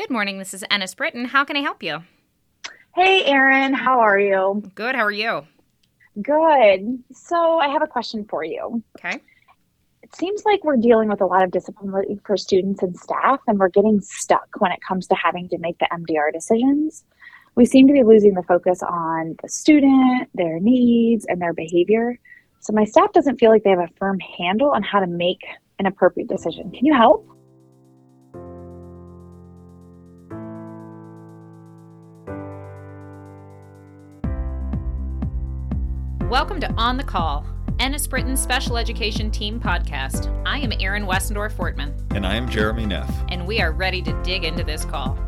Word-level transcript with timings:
Good 0.00 0.08
morning. 0.08 0.38
This 0.38 0.54
is 0.54 0.64
Ennis 0.70 0.94
Britton. 0.94 1.26
How 1.26 1.44
can 1.44 1.58
I 1.58 1.60
help 1.60 1.82
you? 1.82 1.98
Hey, 2.94 3.22
Erin. 3.26 3.74
How 3.74 4.00
are 4.00 4.18
you? 4.18 4.62
Good. 4.74 4.94
How 4.94 5.04
are 5.04 5.12
you? 5.12 5.46
Good. 6.22 7.04
So, 7.12 7.58
I 7.58 7.68
have 7.68 7.82
a 7.82 7.86
question 7.86 8.24
for 8.24 8.42
you. 8.42 8.82
Okay. 8.98 9.20
It 10.02 10.16
seems 10.16 10.42
like 10.46 10.64
we're 10.64 10.78
dealing 10.78 11.10
with 11.10 11.20
a 11.20 11.26
lot 11.26 11.44
of 11.44 11.50
discipline 11.50 12.18
for 12.24 12.38
students 12.38 12.82
and 12.82 12.96
staff, 12.96 13.40
and 13.46 13.58
we're 13.58 13.68
getting 13.68 14.00
stuck 14.00 14.48
when 14.56 14.72
it 14.72 14.80
comes 14.80 15.06
to 15.08 15.14
having 15.14 15.50
to 15.50 15.58
make 15.58 15.78
the 15.80 15.88
MDR 15.92 16.32
decisions. 16.32 17.04
We 17.54 17.66
seem 17.66 17.86
to 17.86 17.92
be 17.92 18.02
losing 18.02 18.32
the 18.32 18.42
focus 18.44 18.82
on 18.82 19.36
the 19.42 19.50
student, 19.50 20.30
their 20.32 20.60
needs, 20.60 21.26
and 21.28 21.42
their 21.42 21.52
behavior. 21.52 22.18
So, 22.60 22.72
my 22.72 22.86
staff 22.86 23.12
doesn't 23.12 23.36
feel 23.36 23.50
like 23.50 23.64
they 23.64 23.70
have 23.70 23.78
a 23.78 23.90
firm 23.98 24.18
handle 24.18 24.70
on 24.70 24.82
how 24.82 25.00
to 25.00 25.06
make 25.06 25.42
an 25.78 25.84
appropriate 25.84 26.30
decision. 26.30 26.70
Can 26.70 26.86
you 26.86 26.94
help? 26.94 27.28
Welcome 36.30 36.60
to 36.60 36.72
On 36.74 36.96
the 36.96 37.02
Call, 37.02 37.44
Ennis 37.80 38.06
Britton's 38.06 38.40
Special 38.40 38.78
Education 38.78 39.32
Team 39.32 39.58
podcast. 39.58 40.32
I 40.46 40.60
am 40.60 40.72
Erin 40.78 41.04
Westendorf 41.04 41.50
Fortman. 41.50 41.92
And 42.14 42.24
I 42.24 42.36
am 42.36 42.48
Jeremy 42.48 42.86
Neff. 42.86 43.12
And 43.30 43.48
we 43.48 43.60
are 43.60 43.72
ready 43.72 44.00
to 44.02 44.22
dig 44.22 44.44
into 44.44 44.62
this 44.62 44.84
call. 44.84 45.18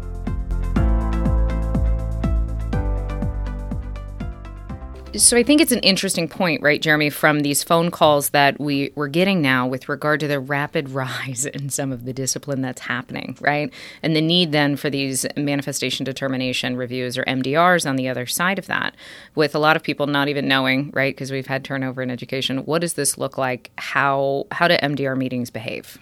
So 5.14 5.36
I 5.36 5.42
think 5.42 5.60
it's 5.60 5.72
an 5.72 5.80
interesting 5.80 6.26
point, 6.26 6.62
right, 6.62 6.80
Jeremy, 6.80 7.10
from 7.10 7.40
these 7.40 7.62
phone 7.62 7.90
calls 7.90 8.30
that 8.30 8.58
we 8.58 8.92
we're 8.94 9.08
getting 9.08 9.42
now 9.42 9.66
with 9.66 9.86
regard 9.86 10.20
to 10.20 10.28
the 10.28 10.40
rapid 10.40 10.88
rise 10.90 11.44
in 11.44 11.68
some 11.68 11.92
of 11.92 12.06
the 12.06 12.14
discipline 12.14 12.62
that's 12.62 12.80
happening, 12.80 13.36
right? 13.38 13.70
And 14.02 14.16
the 14.16 14.22
need 14.22 14.52
then 14.52 14.74
for 14.76 14.88
these 14.88 15.26
manifestation 15.36 16.04
determination 16.04 16.76
reviews 16.76 17.18
or 17.18 17.24
MDRs 17.24 17.86
on 17.86 17.96
the 17.96 18.08
other 18.08 18.24
side 18.24 18.58
of 18.58 18.66
that, 18.68 18.94
with 19.34 19.54
a 19.54 19.58
lot 19.58 19.76
of 19.76 19.82
people 19.82 20.06
not 20.06 20.28
even 20.28 20.48
knowing, 20.48 20.90
right, 20.94 21.14
because 21.14 21.30
we've 21.30 21.46
had 21.46 21.62
turnover 21.62 22.00
in 22.00 22.10
education. 22.10 22.64
What 22.64 22.80
does 22.80 22.94
this 22.94 23.18
look 23.18 23.36
like? 23.36 23.70
How 23.76 24.46
how 24.50 24.66
do 24.66 24.78
MDR 24.78 25.16
meetings 25.16 25.50
behave? 25.50 25.98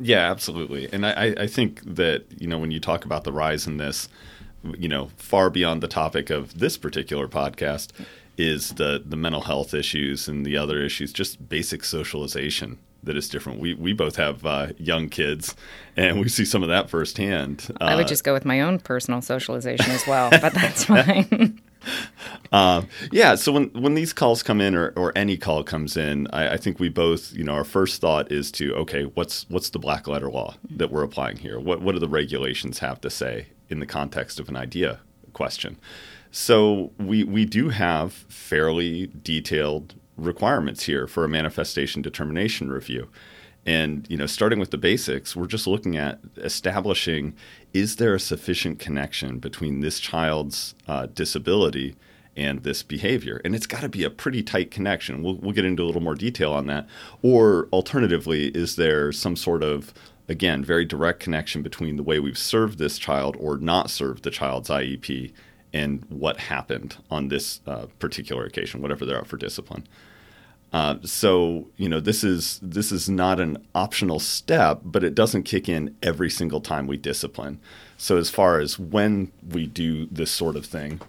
Yeah, 0.00 0.28
absolutely. 0.30 0.92
And 0.92 1.06
I, 1.06 1.34
I 1.38 1.46
think 1.46 1.80
that, 1.84 2.24
you 2.40 2.48
know, 2.48 2.58
when 2.58 2.72
you 2.72 2.80
talk 2.80 3.04
about 3.04 3.22
the 3.22 3.32
rise 3.32 3.68
in 3.68 3.76
this, 3.76 4.08
you 4.76 4.88
know, 4.88 5.10
far 5.16 5.48
beyond 5.48 5.80
the 5.80 5.88
topic 5.88 6.30
of 6.30 6.58
this 6.58 6.76
particular 6.76 7.28
podcast 7.28 7.90
is 8.38 8.70
the 8.70 9.02
the 9.04 9.16
mental 9.16 9.42
health 9.42 9.74
issues 9.74 10.28
and 10.28 10.44
the 10.44 10.56
other 10.56 10.82
issues, 10.82 11.12
just 11.12 11.48
basic 11.48 11.84
socialization 11.84 12.78
that 13.04 13.16
is 13.16 13.28
different. 13.28 13.60
We 13.60 13.74
we 13.74 13.92
both 13.92 14.16
have 14.16 14.44
uh, 14.46 14.68
young 14.78 15.08
kids, 15.08 15.54
and 15.96 16.20
we 16.20 16.28
see 16.28 16.44
some 16.44 16.62
of 16.62 16.68
that 16.68 16.88
firsthand. 16.88 17.68
Uh, 17.80 17.84
I 17.84 17.96
would 17.96 18.04
uh, 18.04 18.08
just 18.08 18.24
go 18.24 18.32
with 18.32 18.44
my 18.44 18.60
own 18.60 18.78
personal 18.78 19.20
socialization 19.20 19.90
as 19.90 20.06
well, 20.06 20.30
but 20.30 20.54
that's 20.54 20.84
fine. 20.86 21.60
uh, 22.52 22.82
yeah, 23.12 23.34
so 23.34 23.52
when 23.52 23.70
when 23.70 23.94
these 23.94 24.12
calls 24.12 24.42
come 24.42 24.60
in, 24.60 24.74
or, 24.74 24.92
or 24.96 25.12
any 25.16 25.36
call 25.36 25.64
comes 25.64 25.96
in, 25.96 26.28
I, 26.28 26.54
I, 26.54 26.56
think 26.56 26.78
we 26.78 26.88
both, 26.88 27.32
you 27.32 27.44
know, 27.44 27.54
our 27.54 27.64
first 27.64 28.00
thought 28.00 28.30
is 28.30 28.52
to 28.52 28.74
okay, 28.76 29.04
what's 29.04 29.48
what's 29.50 29.70
the 29.70 29.78
black 29.78 30.06
letter 30.06 30.30
law 30.30 30.54
that 30.70 30.90
we're 30.90 31.02
applying 31.02 31.38
here? 31.38 31.58
What 31.58 31.82
what 31.82 31.92
do 31.92 31.98
the 31.98 32.08
regulations 32.08 32.78
have 32.78 33.00
to 33.02 33.10
say 33.10 33.48
in 33.68 33.80
the 33.80 33.86
context 33.86 34.38
of 34.38 34.48
an 34.48 34.56
IDEA 34.56 35.00
question? 35.32 35.78
So 36.34 36.92
we 36.98 37.24
we 37.24 37.44
do 37.44 37.68
have 37.68 38.12
fairly 38.12 39.10
detailed 39.22 39.94
requirements 40.16 40.84
here 40.84 41.06
for 41.06 41.24
a 41.24 41.28
manifestation 41.28 42.00
determination 42.00 42.72
review. 42.72 43.10
And 43.66 44.06
you 44.08 44.16
know, 44.16 44.26
starting 44.26 44.58
with 44.58 44.70
the 44.70 44.78
basics, 44.78 45.36
we're 45.36 45.46
just 45.46 45.66
looking 45.66 45.94
at 45.96 46.20
establishing 46.38 47.34
is 47.74 47.96
there 47.96 48.14
a 48.14 48.18
sufficient 48.20 48.78
connection 48.78 49.38
between 49.40 49.80
this 49.80 50.00
child's 50.00 50.74
uh, 50.88 51.06
disability 51.06 51.96
and 52.34 52.62
this 52.62 52.82
behavior, 52.82 53.42
and 53.44 53.54
it's 53.54 53.66
got 53.66 53.82
to 53.82 53.88
be 53.90 54.02
a 54.02 54.08
pretty 54.08 54.42
tight 54.42 54.70
connection. 54.70 55.22
We'll, 55.22 55.36
we'll 55.36 55.52
get 55.52 55.66
into 55.66 55.82
a 55.82 55.84
little 55.84 56.00
more 56.00 56.14
detail 56.14 56.54
on 56.54 56.66
that. 56.68 56.88
Or 57.20 57.68
alternatively, 57.74 58.46
is 58.48 58.76
there 58.76 59.12
some 59.12 59.36
sort 59.36 59.62
of 59.62 59.92
again 60.30 60.64
very 60.64 60.86
direct 60.86 61.20
connection 61.20 61.60
between 61.60 61.96
the 61.96 62.02
way 62.02 62.18
we've 62.18 62.38
served 62.38 62.78
this 62.78 62.96
child 62.96 63.36
or 63.38 63.58
not 63.58 63.90
served 63.90 64.22
the 64.22 64.30
child's 64.30 64.70
IEP 64.70 65.32
and 65.72 66.04
what 66.08 66.38
happened 66.38 66.96
on 67.10 67.28
this 67.28 67.60
uh, 67.66 67.86
particular 67.98 68.44
occasion, 68.44 68.82
whatever 68.82 69.06
they're 69.06 69.18
out 69.18 69.26
for 69.26 69.36
discipline. 69.36 69.86
Uh, 70.72 70.96
so 71.04 71.68
you 71.76 71.86
know 71.88 72.00
this 72.00 72.24
is 72.24 72.58
this 72.62 72.90
is 72.90 73.08
not 73.08 73.38
an 73.38 73.58
optional 73.74 74.18
step, 74.18 74.80
but 74.84 75.04
it 75.04 75.14
doesn't 75.14 75.42
kick 75.42 75.68
in 75.68 75.94
every 76.02 76.30
single 76.30 76.60
time 76.60 76.86
we 76.86 76.96
discipline. 76.96 77.60
So 77.98 78.16
as 78.16 78.30
far 78.30 78.58
as 78.58 78.78
when 78.78 79.30
we 79.46 79.66
do 79.66 80.06
this 80.06 80.30
sort 80.30 80.56
of 80.56 80.64
thing, 80.64 81.00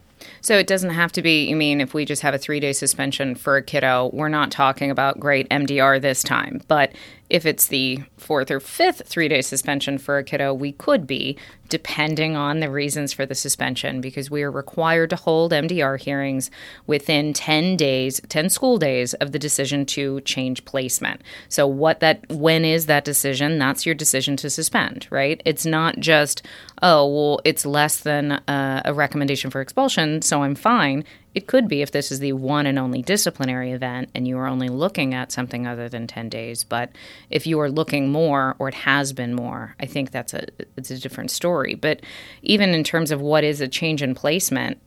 so 0.41 0.57
it 0.57 0.67
doesn't 0.67 0.91
have 0.91 1.11
to 1.13 1.21
be, 1.21 1.45
you 1.45 1.55
mean, 1.55 1.81
if 1.81 1.93
we 1.93 2.05
just 2.05 2.21
have 2.21 2.33
a 2.33 2.37
three 2.37 2.59
day 2.59 2.73
suspension 2.73 3.35
for 3.35 3.57
a 3.57 3.63
kiddo, 3.63 4.09
we're 4.13 4.29
not 4.29 4.51
talking 4.51 4.91
about 4.91 5.19
great 5.19 5.49
MDR 5.49 6.01
this 6.01 6.23
time. 6.23 6.61
But 6.67 6.93
if 7.29 7.45
it's 7.45 7.67
the 7.67 8.03
fourth 8.17 8.51
or 8.51 8.59
fifth 8.59 9.07
three 9.07 9.27
day 9.27 9.41
suspension 9.41 9.97
for 9.97 10.17
a 10.17 10.23
kiddo, 10.23 10.53
we 10.53 10.71
could 10.71 11.07
be, 11.07 11.37
depending 11.69 12.35
on 12.35 12.59
the 12.59 12.69
reasons 12.69 13.13
for 13.13 13.25
the 13.25 13.35
suspension, 13.35 14.01
because 14.01 14.29
we 14.29 14.43
are 14.43 14.51
required 14.51 15.09
to 15.09 15.15
hold 15.15 15.51
MDR 15.51 15.99
hearings 15.99 16.51
within 16.85 17.33
10 17.33 17.75
days, 17.77 18.21
10 18.29 18.49
school 18.49 18.77
days 18.77 19.13
of 19.15 19.31
the 19.31 19.39
decision 19.39 19.85
to 19.87 20.21
change 20.21 20.65
placement. 20.65 21.21
So, 21.49 21.65
what 21.65 21.99
that, 22.01 22.27
when 22.29 22.65
is 22.65 22.85
that 22.85 23.05
decision? 23.05 23.57
That's 23.57 23.85
your 23.85 23.95
decision 23.95 24.37
to 24.37 24.49
suspend, 24.49 25.07
right? 25.09 25.41
It's 25.45 25.65
not 25.65 25.99
just, 25.99 26.43
oh, 26.81 27.07
well, 27.07 27.41
it's 27.43 27.65
less 27.65 27.97
than 27.97 28.33
uh, 28.33 28.81
a 28.85 28.93
recommendation 28.93 29.49
for 29.49 29.61
expulsion, 29.61 30.21
so 30.21 30.43
I'm 30.43 30.55
fine. 30.55 31.03
It 31.35 31.47
could 31.47 31.67
be 31.67 31.81
if 31.81 31.91
this 31.91 32.11
is 32.11 32.19
the 32.19 32.33
one 32.33 32.65
and 32.65 32.77
only 32.77 33.01
disciplinary 33.01 33.71
event 33.71 34.09
and 34.13 34.27
you 34.27 34.37
are 34.37 34.47
only 34.47 34.69
looking 34.69 35.13
at 35.13 35.31
something 35.31 35.65
other 35.65 35.89
than 35.89 36.07
10 36.07 36.29
days. 36.29 36.63
But 36.63 36.91
if 37.29 37.47
you 37.47 37.59
are 37.59 37.71
looking 37.71 38.11
more 38.11 38.55
or 38.59 38.67
it 38.67 38.75
has 38.75 39.13
been 39.13 39.33
more, 39.33 39.75
I 39.79 39.85
think 39.85 40.11
that's 40.11 40.33
a 40.33 40.47
it's 40.77 40.91
a 40.91 40.99
different 40.99 41.31
story. 41.31 41.75
But 41.75 42.01
even 42.41 42.69
in 42.69 42.83
terms 42.83 43.11
of 43.11 43.21
what 43.21 43.43
is 43.43 43.61
a 43.61 43.67
change 43.67 44.01
in 44.01 44.13
placement, 44.15 44.79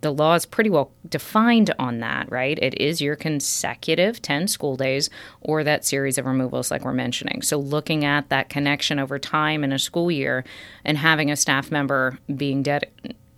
the 0.00 0.12
law 0.12 0.34
is 0.34 0.46
pretty 0.46 0.70
well 0.70 0.90
defined 1.08 1.72
on 1.78 2.00
that, 2.00 2.30
right? 2.30 2.58
It 2.60 2.80
is 2.80 3.00
your 3.00 3.16
consecutive 3.16 4.20
10 4.20 4.48
school 4.48 4.76
days 4.76 5.10
or 5.40 5.64
that 5.64 5.84
series 5.84 6.18
of 6.18 6.26
removals, 6.26 6.70
like 6.70 6.84
we're 6.84 6.92
mentioning. 6.92 7.42
So, 7.42 7.58
looking 7.58 8.04
at 8.04 8.28
that 8.28 8.48
connection 8.48 8.98
over 8.98 9.18
time 9.18 9.64
in 9.64 9.72
a 9.72 9.78
school 9.78 10.10
year 10.10 10.44
and 10.84 10.98
having 10.98 11.30
a 11.30 11.36
staff 11.36 11.70
member 11.70 12.18
being 12.34 12.62
dead 12.62 12.90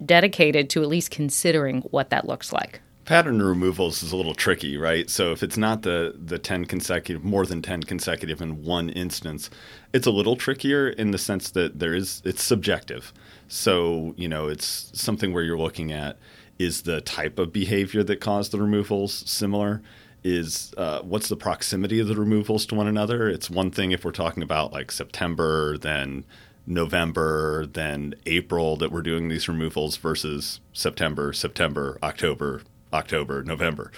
dedicated 0.06 0.70
to 0.70 0.82
at 0.82 0.88
least 0.88 1.10
considering 1.10 1.82
what 1.82 2.10
that 2.10 2.26
looks 2.26 2.52
like. 2.52 2.80
Pattern 3.04 3.42
removals 3.42 4.02
is 4.02 4.12
a 4.12 4.16
little 4.16 4.34
tricky, 4.34 4.78
right? 4.78 5.10
So 5.10 5.30
if 5.32 5.42
it's 5.42 5.58
not 5.58 5.82
the 5.82 6.14
the 6.18 6.38
10 6.38 6.64
consecutive 6.64 7.22
more 7.22 7.44
than 7.44 7.60
10 7.60 7.82
consecutive 7.82 8.40
in 8.40 8.64
one 8.64 8.88
instance, 8.88 9.50
it's 9.92 10.06
a 10.06 10.10
little 10.10 10.36
trickier 10.36 10.88
in 10.88 11.10
the 11.10 11.18
sense 11.18 11.50
that 11.50 11.78
there 11.78 11.94
is 11.94 12.22
it's 12.24 12.42
subjective. 12.42 13.12
So, 13.46 14.14
you 14.16 14.26
know, 14.26 14.48
it's 14.48 14.90
something 14.94 15.34
where 15.34 15.42
you're 15.42 15.58
looking 15.58 15.92
at 15.92 16.18
is 16.58 16.82
the 16.82 17.00
type 17.00 17.38
of 17.38 17.52
behavior 17.52 18.02
that 18.04 18.20
caused 18.20 18.52
the 18.52 18.60
removals 18.60 19.12
similar? 19.12 19.82
Is 20.22 20.72
uh, 20.78 21.00
what's 21.02 21.28
the 21.28 21.36
proximity 21.36 22.00
of 22.00 22.08
the 22.08 22.16
removals 22.16 22.64
to 22.66 22.74
one 22.74 22.86
another? 22.86 23.28
It's 23.28 23.50
one 23.50 23.70
thing 23.70 23.92
if 23.92 24.04
we're 24.04 24.12
talking 24.12 24.42
about 24.42 24.72
like 24.72 24.90
September, 24.90 25.76
then 25.76 26.24
November, 26.66 27.66
then 27.66 28.14
April 28.26 28.76
that 28.76 28.90
we're 28.90 29.02
doing 29.02 29.28
these 29.28 29.48
removals 29.48 29.96
versus 29.96 30.60
September, 30.72 31.32
September, 31.32 31.98
October, 32.02 32.62
October, 32.92 33.42
November. 33.42 33.92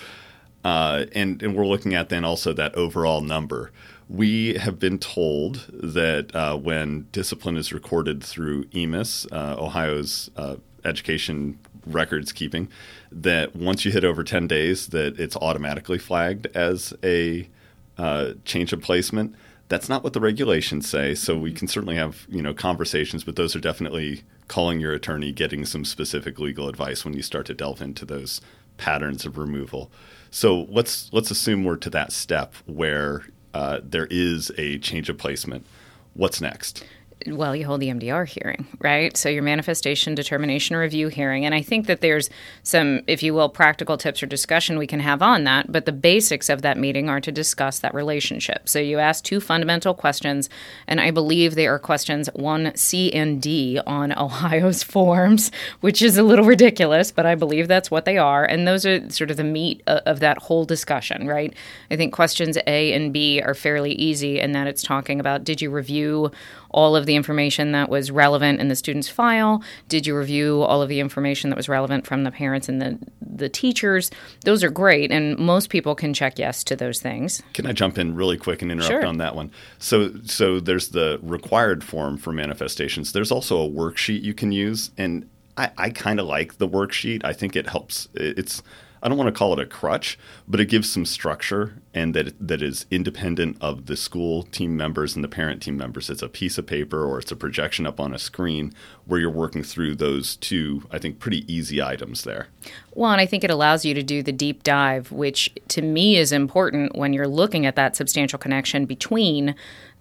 Uh, 0.65 1.07
and, 1.15 1.43
and 1.43 1.55
we're 1.55 1.67
looking 1.67 1.95
at 1.95 2.09
then 2.09 2.25
also 2.25 2.53
that 2.53 2.75
overall 2.75 3.21
number. 3.21 3.71
We 4.09 4.55
have 4.55 4.81
been 4.81 4.99
told 4.99 5.67
that 5.73 6.35
uh, 6.35 6.57
when 6.57 7.07
discipline 7.13 7.57
is 7.57 7.73
recorded 7.73 8.23
through 8.23 8.65
EMIS, 8.67 9.27
uh, 9.31 9.57
Ohio's 9.63 10.31
uh, 10.37 10.57
education 10.85 11.59
records 11.87 12.33
keeping, 12.33 12.69
that 13.13 13.55
once 13.55 13.85
you 13.85 13.93
hit 13.93 14.05
over 14.05 14.25
10 14.25 14.49
days, 14.49 14.89
that 14.89 15.21
it's 15.21 15.37
automatically 15.37 15.99
flagged 15.99 16.47
as 16.57 16.93
a 17.05 17.49
uh, 17.97 18.33
change 18.45 18.73
of 18.73 18.81
placement 18.81 19.35
that's 19.69 19.89
not 19.89 20.05
what 20.05 20.13
the 20.13 20.21
regulations 20.21 20.89
say. 20.89 21.15
So 21.15 21.37
we 21.37 21.53
can 21.53 21.69
certainly 21.69 21.97
have 21.97 22.27
you 22.29 22.43
know 22.43 22.55
conversations, 22.55 23.25
but 23.25 23.37
those 23.37 23.57
are 23.57 23.61
definitely 23.61 24.23
calling 24.49 24.81
your 24.81 24.93
attorney, 24.93 25.33
getting 25.33 25.65
some 25.65 25.85
specific 25.85 26.39
legal 26.39 26.69
advice 26.69 27.05
when 27.05 27.15
you 27.15 27.23
start 27.23 27.47
to 27.47 27.55
delve 27.55 27.83
into 27.83 28.05
those 28.05 28.41
patterns 28.77 29.25
of 29.25 29.39
removal. 29.39 29.91
So 30.31 30.67
let's 30.69 31.13
let's 31.13 31.31
assume 31.31 31.65
we're 31.65 31.77
to 31.77 31.91
that 31.91 32.13
step 32.13 32.55
where 32.67 33.25
uh, 33.55 33.81
there 33.83 34.07
is 34.11 34.53
a 34.59 34.79
change 34.79 35.09
of 35.09 35.19
placement. 35.19 35.67
What's 36.15 36.41
next? 36.41 36.85
Well, 37.27 37.57
you 37.57 37.65
hold 37.65 37.81
the 37.81 37.89
MDR 37.89 38.29
hearing, 38.29 38.67
right? 38.79 39.17
So 39.17 39.31
your 39.31 39.43
manifestation 39.43 40.15
determination 40.15 40.77
review 40.77 41.09
hearing. 41.09 41.47
And 41.47 41.55
I 41.55 41.63
think 41.63 41.87
that 41.87 42.01
there's 42.03 42.29
some, 42.63 43.01
if 43.07 43.23
you 43.23 43.33
will, 43.33 43.49
practical 43.49 43.97
tips 43.97 44.23
or 44.23 44.27
discussion 44.27 44.79
we 44.79 44.87
can 44.87 45.01
have 45.01 45.23
on 45.23 45.45
that. 45.45 45.73
But 45.73 45.87
the 45.87 45.93
basics 45.93 46.51
of 46.51 46.61
that 46.63 46.77
meeting 46.77 47.09
are 47.09 47.21
to 47.21 47.33
discuss 47.33 47.79
that 47.79 47.95
relationship. 47.95 48.69
So 48.69 48.79
you 48.79 48.99
ask 48.99 49.25
two 49.25 49.41
fundamental 49.41 49.95
questions, 49.95 50.51
and 50.87 51.01
I 51.01 51.11
believe 51.11 51.55
they 51.55 51.67
are 51.67 51.79
questions 51.79 52.29
one, 52.35 52.77
C, 52.77 53.13
and 53.13 53.41
D 53.41 53.81
on 53.87 54.13
Ohio's 54.19 54.83
forms, 54.83 55.51
which 55.81 56.03
is 56.03 56.19
a 56.19 56.23
little 56.23 56.45
ridiculous, 56.45 57.11
but 57.11 57.25
I 57.25 57.35
believe 57.35 57.67
that's 57.67 57.91
what 57.91 58.05
they 58.05 58.19
are. 58.19 58.45
And 58.45 58.69
those 58.69 58.85
are 58.85 59.09
sort 59.11 59.31
of 59.31 59.39
the 59.39 59.45
meat 59.45 59.83
of 59.87 60.21
that 60.21 60.39
whole 60.39 60.67
discussion, 60.67 61.27
right? 61.27 61.55
I 61.91 61.97
think 61.97 62.13
questions 62.13 62.59
A 62.67 62.93
and 62.93 63.13
B 63.13 63.41
are 63.41 63.55
fairly 63.55 63.93
easy 63.93 64.39
in 64.39 64.53
that 64.53 64.67
it's 64.67 64.83
talking 64.83 65.19
about 65.19 65.45
did 65.45 65.63
you 65.63 65.71
review 65.71 66.31
all 66.77 66.95
of 66.95 67.07
the 67.07 67.17
information 67.17 67.73
that 67.73 67.89
was 67.89 68.11
relevant 68.11 68.61
in 68.61 68.69
the 68.69 68.77
student's 68.77 69.09
file? 69.09 69.63
Did 69.89 70.07
you 70.07 70.17
review 70.17 70.61
all 70.63 70.83
of 70.83 70.91
the 70.91 71.01
information 71.01 71.49
that 71.51 71.57
was 71.57 71.69
relevant 71.71 72.07
from 72.07 72.23
the 72.23 72.31
parents 72.31 72.69
and 72.69 72.81
the, 72.83 72.99
the 73.21 73.49
teachers? 73.49 74.11
Those 74.45 74.63
are 74.63 74.69
great, 74.71 75.11
and 75.11 75.39
most 75.39 75.71
people 75.71 75.95
can 75.95 76.13
check 76.13 76.39
yes 76.39 76.63
to 76.65 76.77
those 76.77 77.01
things. 77.01 77.43
Can 77.55 77.67
I 77.67 77.73
jump 77.73 77.97
in 77.99 78.15
really 78.15 78.37
quick 78.37 78.61
and 78.61 78.71
interrupt 78.71 78.91
Sure. 78.93 79.07
on 79.07 79.17
that 79.17 79.35
one? 79.35 79.51
So, 79.79 80.13
so 80.25 80.61
there's 80.61 80.91
the 80.91 81.19
required 81.23 81.83
form 81.83 82.19
for 82.19 82.31
manifestations. 82.31 83.13
There's 83.13 83.33
also 83.33 83.65
a 83.65 83.69
worksheet 83.69 84.23
you 84.23 84.35
can 84.35 84.53
use, 84.53 84.91
and 84.99 85.29
I, 85.57 85.71
I 85.79 85.91
kind 85.91 86.21
of 86.21 86.27
like 86.27 86.59
the 86.59 86.69
worksheet. 86.69 87.25
I 87.25 87.33
think 87.33 87.57
it 87.57 87.71
helps. 87.71 88.09
It's 88.13 88.63
I 89.07 89.09
don't 89.09 89.19
want 89.19 89.33
to 89.33 89.39
call 89.39 89.53
it 89.53 89.61
a 89.61 89.67
crutch, 89.67 90.19
but 90.49 90.59
it 90.59 90.65
gives 90.65 90.91
some 90.91 91.07
structure 91.07 91.81
and 91.95 92.13
that 92.17 92.35
that 92.41 92.61
is 92.61 92.87
independent 92.91 93.57
of 93.61 93.87
the 93.87 93.97
school 93.97 94.43
team 94.43 94.77
members 94.77 95.15
and 95.15 95.23
the 95.23 95.29
parent 95.29 95.63
team 95.63 95.77
members. 95.77 96.11
It's 96.11 96.23
a 96.23 96.29
piece 96.29 96.59
of 96.59 96.67
paper 96.67 97.05
or 97.05 97.21
it's 97.21 97.31
a 97.31 97.37
projection 97.37 97.87
up 97.87 98.01
on 98.01 98.13
a 98.13 98.19
screen 98.19 98.75
where 99.05 99.21
you're 99.21 99.31
working 99.31 99.63
through 99.63 99.95
those 99.95 100.35
two, 100.35 100.89
I 100.91 100.99
think, 100.99 101.21
pretty 101.21 101.45
easy 101.47 101.81
items 101.81 102.25
there. 102.25 102.49
Well, 102.95 103.13
and 103.13 103.21
I 103.21 103.27
think 103.27 103.45
it 103.45 103.51
allows 103.51 103.85
you 103.85 103.95
to 103.95 104.03
do 104.03 104.25
the 104.25 104.33
deep 104.33 104.65
dive, 104.65 105.13
which 105.13 105.55
to 105.69 105.83
me 105.83 106.17
is 106.17 106.33
important 106.33 106.97
when 106.97 107.13
you're 107.13 107.29
looking 107.29 107.65
at 107.65 107.77
that 107.77 107.95
substantial 107.95 108.41
connection 108.41 108.87
between 108.87 109.55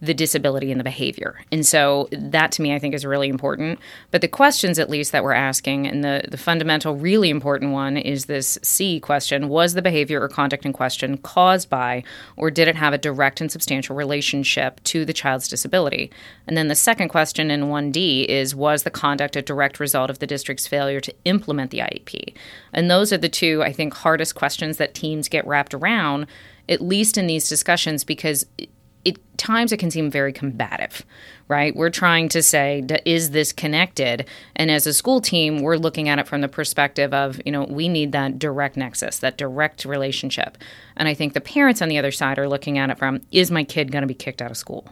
the 0.06 0.14
disability 0.14 0.72
and 0.72 0.80
the 0.80 0.84
behavior. 0.84 1.40
And 1.52 1.66
so 1.66 2.08
that 2.12 2.52
to 2.54 2.62
me 2.62 2.74
I 2.74 2.80
think 2.80 2.94
is 2.94 3.06
really 3.06 3.30
important. 3.30 3.80
But 4.12 4.22
the 4.22 4.28
questions 4.28 4.80
at 4.80 4.90
least 4.90 5.12
that 5.12 5.24
we're 5.24 5.34
asking 5.34 5.88
and 5.88 6.04
the, 6.04 6.24
the 6.30 6.38
fundamental 6.38 6.96
really 6.96 7.30
important 7.30 7.72
one 7.72 7.98
is 7.98 8.26
this 8.26 8.58
C 8.62 9.00
question, 9.00 9.50
was 9.50 9.74
the 9.74 9.82
behavior 9.82 10.22
or 10.22 10.28
conduct 10.28 10.66
in 10.66 10.74
question 10.74 11.18
caused 11.18 11.70
by 11.70 12.04
or 12.38 12.52
did 12.52 12.68
it 12.68 12.76
have 12.76 12.94
a 12.94 12.98
direct 12.98 13.42
and 13.42 13.52
substantial 13.52 13.96
relationship 13.96 14.82
to 14.84 15.06
the 15.06 15.14
child's 15.14 15.48
disability? 15.48 16.12
And 16.48 16.58
then 16.58 16.68
the 16.68 16.76
second 16.76 17.10
question 17.10 17.52
in 17.52 17.64
1D 17.64 18.26
is 18.26 18.56
was 18.56 18.84
the 18.84 18.92
conduct 18.92 19.36
a 19.36 19.42
direct 19.42 19.80
result 19.80 20.10
of 20.10 20.20
the 20.20 20.28
district's 20.28 20.68
failure 20.68 21.02
to 21.02 21.14
implement 21.26 21.72
the 21.72 21.80
IEP? 21.80 22.34
And 22.74 22.90
those 22.90 23.12
are 23.12 23.18
the 23.18 23.30
two 23.30 23.64
I 23.64 23.72
think 23.72 23.94
hardest 23.94 24.36
questions 24.36 24.78
that 24.78 24.94
teams 24.94 25.28
get 25.28 25.48
wrapped 25.48 25.74
around 25.74 26.28
at 26.68 26.82
least 26.82 27.18
in 27.18 27.28
these 27.28 27.48
discussions 27.48 28.04
because 28.04 28.46
it 29.06 29.18
times 29.38 29.72
it 29.72 29.78
can 29.78 29.92
seem 29.92 30.10
very 30.12 30.34
combative 30.34 31.06
right? 31.48 31.76
We're 31.76 31.92
trying 31.92 32.30
to 32.30 32.42
say 32.42 32.84
is 33.06 33.32
this 33.32 33.54
connected? 33.54 34.26
And 34.56 34.72
as 34.72 34.88
a 34.88 34.94
school 34.94 35.22
team 35.22 35.62
we're 35.62 35.78
looking 35.78 36.10
at 36.10 36.20
it 36.20 36.28
from 36.28 36.42
the 36.42 36.48
perspective 36.48 37.14
of 37.14 37.40
you 37.46 37.52
know 37.52 37.66
we 37.66 37.88
need 37.88 38.12
that 38.12 38.40
direct 38.40 38.78
nexus 38.78 39.20
that 39.20 39.38
direct 39.38 39.86
relationship. 39.86 40.58
And 40.98 41.08
i 41.08 41.14
think 41.14 41.34
the 41.34 41.42
parents 41.42 41.82
on 41.82 41.90
the 41.90 41.98
other 41.98 42.12
side 42.12 42.40
are 42.40 42.50
looking 42.50 42.78
at 42.78 42.90
it 42.90 42.98
from 42.98 43.22
is 43.32 43.52
my 43.52 43.64
kid 43.64 43.92
going 43.92 44.02
to 44.02 44.08
be 44.08 44.14
kicked 44.14 44.42
out 44.42 44.52
of 44.52 44.58
school 44.58 44.88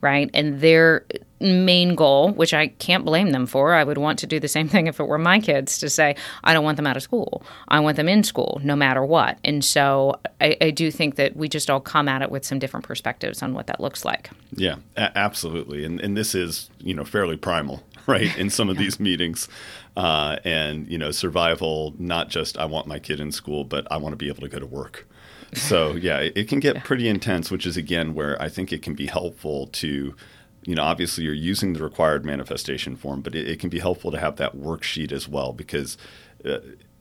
right? 0.00 0.30
And 0.34 0.60
their 0.60 1.04
main 1.40 1.94
goal, 1.94 2.32
which 2.32 2.52
I 2.52 2.68
can't 2.68 3.04
blame 3.04 3.30
them 3.30 3.46
for, 3.46 3.72
I 3.72 3.82
would 3.82 3.98
want 3.98 4.18
to 4.20 4.26
do 4.26 4.38
the 4.38 4.48
same 4.48 4.68
thing 4.68 4.86
if 4.86 5.00
it 5.00 5.04
were 5.04 5.18
my 5.18 5.40
kids 5.40 5.78
to 5.78 5.88
say, 5.88 6.14
I 6.44 6.52
don't 6.52 6.64
want 6.64 6.76
them 6.76 6.86
out 6.86 6.96
of 6.96 7.02
school. 7.02 7.42
I 7.68 7.80
want 7.80 7.96
them 7.96 8.08
in 8.08 8.22
school 8.22 8.60
no 8.62 8.76
matter 8.76 9.04
what. 9.04 9.38
And 9.44 9.64
so 9.64 10.20
I, 10.40 10.56
I 10.60 10.70
do 10.70 10.90
think 10.90 11.16
that 11.16 11.36
we 11.36 11.48
just 11.48 11.70
all 11.70 11.80
come 11.80 12.08
at 12.08 12.22
it 12.22 12.30
with 12.30 12.44
some 12.44 12.58
different 12.58 12.86
perspectives 12.86 13.42
on 13.42 13.54
what 13.54 13.66
that 13.68 13.80
looks 13.80 14.04
like. 14.04 14.30
Yeah, 14.54 14.76
a- 14.96 15.16
absolutely. 15.16 15.84
And 15.84 16.00
and 16.00 16.16
this 16.16 16.34
is 16.34 16.68
you 16.80 16.94
know 16.94 17.04
fairly 17.04 17.36
primal, 17.36 17.82
right? 18.06 18.36
In 18.38 18.50
some 18.50 18.68
of 18.68 18.76
these 18.76 19.00
meetings, 19.00 19.48
uh, 19.96 20.36
and 20.44 20.88
you 20.90 20.98
know 20.98 21.10
survival, 21.10 21.94
not 21.98 22.28
just 22.28 22.58
I 22.58 22.66
want 22.66 22.86
my 22.86 22.98
kid 22.98 23.20
in 23.20 23.32
school, 23.32 23.64
but 23.64 23.86
I 23.90 23.96
want 23.96 24.12
to 24.12 24.16
be 24.16 24.28
able 24.28 24.42
to 24.42 24.48
go 24.48 24.58
to 24.58 24.66
work. 24.66 25.06
So 25.52 25.92
yeah, 25.92 26.18
it, 26.18 26.48
can 26.48 26.60
get 26.60 26.84
pretty 26.84 27.08
intense, 27.08 27.50
which 27.50 27.66
is 27.66 27.76
again 27.76 28.14
where 28.14 28.40
I 28.40 28.48
think 28.48 28.72
it 28.72 28.82
can 28.82 28.94
be 28.94 29.06
helpful 29.06 29.66
to. 29.68 30.14
You 30.62 30.74
know, 30.74 30.82
obviously, 30.82 31.24
you're 31.24 31.32
using 31.32 31.72
the 31.72 31.82
required 31.82 32.26
manifestation 32.26 32.94
form, 32.94 33.22
but 33.22 33.34
it, 33.34 33.48
it 33.48 33.60
can 33.60 33.70
be 33.70 33.78
helpful 33.78 34.10
to 34.10 34.20
have 34.20 34.36
that 34.36 34.54
worksheet 34.54 35.10
as 35.10 35.26
well 35.26 35.54
because 35.54 35.96
uh, 36.44 36.58